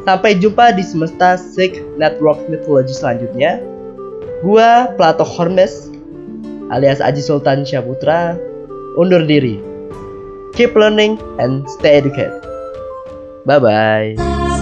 Sampai 0.08 0.40
jumpa 0.40 0.72
di 0.76 0.84
semesta 0.88 1.36
Sick 1.36 1.84
Network 2.00 2.40
Mythology 2.48 2.96
selanjutnya. 2.96 3.60
Gua 4.44 4.92
Plato 5.00 5.24
Hormes 5.24 5.88
alias 6.68 7.00
Aji 7.00 7.24
Sultan 7.24 7.64
Syaputra 7.64 8.36
undur 9.00 9.24
diri. 9.24 9.64
Keep 10.54 10.76
learning 10.76 11.16
and 11.40 11.64
stay 11.80 11.98
educated. 11.98 12.44
Bye 13.48 13.64
bye. 13.64 14.53